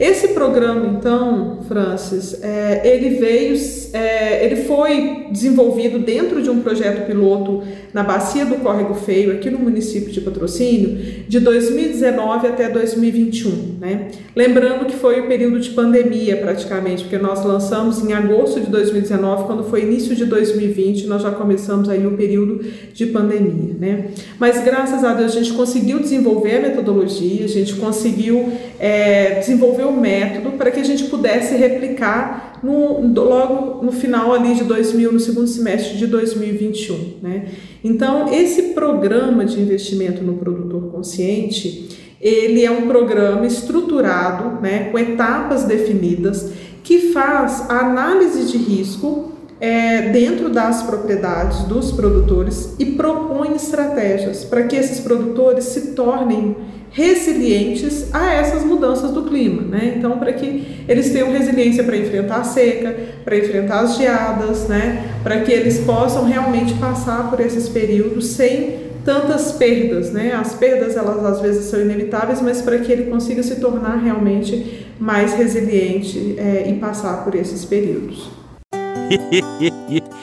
Esse 0.03 0.27
programa, 0.33 0.85
então, 0.85 1.59
Francis, 1.65 2.37
é, 2.43 2.81
ele 2.83 3.11
veio, 3.11 3.57
é, 3.93 4.45
ele 4.45 4.57
foi 4.63 5.27
desenvolvido 5.31 5.97
dentro 5.97 6.41
de 6.41 6.49
um 6.49 6.59
projeto 6.59 7.07
piloto 7.07 7.63
na 7.93 8.03
Bacia 8.03 8.45
do 8.45 8.55
Córrego 8.55 8.95
Feio, 8.95 9.31
aqui 9.31 9.49
no 9.49 9.59
município 9.59 10.11
de 10.11 10.19
Patrocínio, 10.19 11.23
de 11.25 11.39
2019 11.39 12.47
até 12.47 12.67
2021. 12.67 13.77
Né? 13.79 14.09
Lembrando 14.35 14.87
que 14.87 14.93
foi 14.93 15.21
o 15.21 15.27
período 15.29 15.57
de 15.61 15.69
pandemia, 15.69 16.35
praticamente, 16.35 17.03
porque 17.03 17.17
nós 17.17 17.45
lançamos 17.45 18.03
em 18.03 18.11
agosto 18.11 18.59
de 18.59 18.69
2019, 18.69 19.45
quando 19.45 19.63
foi 19.63 19.83
início 19.83 20.13
de 20.17 20.25
2020, 20.25 21.07
nós 21.07 21.21
já 21.21 21.31
começamos 21.31 21.87
aí 21.87 22.05
o 22.05 22.17
período 22.17 22.59
de 22.93 23.05
pandemia. 23.05 23.73
Né? 23.79 24.07
Mas 24.37 24.61
graças 24.65 25.01
a 25.01 25.13
Deus 25.13 25.31
a 25.31 25.39
gente 25.39 25.53
conseguiu 25.53 25.99
desenvolver 25.99 26.57
a 26.57 26.61
metodologia, 26.61 27.45
a 27.45 27.47
gente 27.47 27.75
conseguiu 27.75 28.51
é, 28.77 29.39
desenvolver 29.39 29.92
método 29.95 30.51
para 30.57 30.71
que 30.71 30.79
a 30.79 30.83
gente 30.83 31.05
pudesse 31.05 31.55
replicar 31.55 32.59
no, 32.63 33.01
logo 33.01 33.83
no 33.83 33.91
final 33.91 34.33
ali 34.33 34.55
de 34.55 34.63
2000, 34.63 35.11
no 35.11 35.19
segundo 35.19 35.47
semestre 35.47 35.97
de 35.97 36.07
2021. 36.07 37.17
Né? 37.21 37.45
Então, 37.83 38.33
esse 38.33 38.73
programa 38.73 39.45
de 39.45 39.59
investimento 39.59 40.23
no 40.23 40.35
produtor 40.35 40.91
consciente, 40.91 41.89
ele 42.21 42.63
é 42.63 42.71
um 42.71 42.87
programa 42.87 43.45
estruturado, 43.45 44.61
né, 44.61 44.89
com 44.91 44.97
etapas 44.97 45.65
definidas, 45.65 46.51
que 46.81 47.11
faz 47.11 47.69
a 47.69 47.79
análise 47.79 48.45
de 48.51 48.57
risco 48.57 49.33
é, 49.59 50.09
dentro 50.09 50.49
das 50.49 50.83
propriedades 50.83 51.63
dos 51.63 51.91
produtores 51.91 52.75
e 52.79 52.85
propõe 52.85 53.55
estratégias 53.55 54.43
para 54.43 54.63
que 54.63 54.75
esses 54.75 54.99
produtores 54.99 55.65
se 55.65 55.93
tornem 55.93 56.55
resilientes 56.93 58.13
a 58.13 58.33
essas 58.33 58.63
mudanças 58.63 59.11
do 59.11 59.23
clima, 59.23 59.63
né? 59.63 59.95
Então, 59.97 60.17
para 60.19 60.31
que 60.31 60.83
eles 60.87 61.11
tenham 61.11 61.31
resiliência 61.31 61.83
para 61.83 61.97
enfrentar 61.97 62.37
a 62.37 62.43
seca, 62.43 62.95
para 63.25 63.37
enfrentar 63.37 63.79
as 63.79 63.97
geadas, 63.97 64.67
né? 64.67 65.11
Para 65.23 65.41
que 65.41 65.51
eles 65.51 65.79
possam 65.79 66.25
realmente 66.25 66.75
passar 66.75 67.29
por 67.31 67.39
esses 67.39 67.67
períodos 67.67 68.27
sem 68.27 68.83
tantas 69.03 69.53
perdas, 69.53 70.13
né? 70.13 70.33
As 70.33 70.53
perdas 70.53 70.95
elas 70.95 71.25
às 71.25 71.41
vezes 71.41 71.65
são 71.65 71.81
inevitáveis, 71.81 72.41
mas 72.41 72.61
para 72.61 72.77
que 72.77 72.91
ele 72.91 73.09
consiga 73.09 73.41
se 73.41 73.59
tornar 73.59 73.97
realmente 73.97 74.87
mais 74.99 75.33
resiliente 75.33 76.35
é, 76.37 76.69
e 76.69 76.73
passar 76.75 77.23
por 77.23 77.33
esses 77.33 77.65
períodos. 77.65 78.29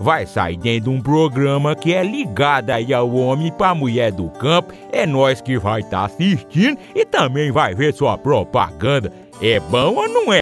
vai 0.00 0.26
sair 0.26 0.56
dentro 0.56 0.90
de 0.90 0.96
um 0.96 1.00
programa 1.00 1.74
que 1.74 1.92
é 1.92 2.02
ligado 2.02 2.70
aí 2.70 2.92
ao 2.92 3.10
homem 3.14 3.52
para 3.52 3.74
mulher 3.74 4.12
do 4.12 4.28
campo. 4.28 4.72
É 4.92 5.06
nós 5.06 5.40
que 5.40 5.58
vai 5.58 5.80
estar 5.80 5.98
tá 5.98 6.04
assistindo 6.06 6.78
e 6.94 7.04
também 7.04 7.50
vai 7.50 7.74
ver 7.74 7.94
sua 7.94 8.16
propaganda. 8.16 9.12
É 9.40 9.60
bom 9.60 9.94
ou 9.94 10.08
não 10.08 10.32
é? 10.32 10.40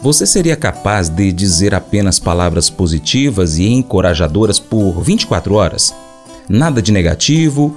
Você 0.00 0.26
seria 0.26 0.54
capaz 0.56 1.08
de 1.08 1.32
dizer 1.32 1.74
apenas 1.74 2.20
palavras 2.20 2.70
positivas 2.70 3.58
e 3.58 3.68
encorajadoras 3.68 4.60
por 4.60 5.00
24 5.02 5.54
horas? 5.54 5.94
Nada 6.48 6.80
de 6.80 6.92
negativo, 6.92 7.76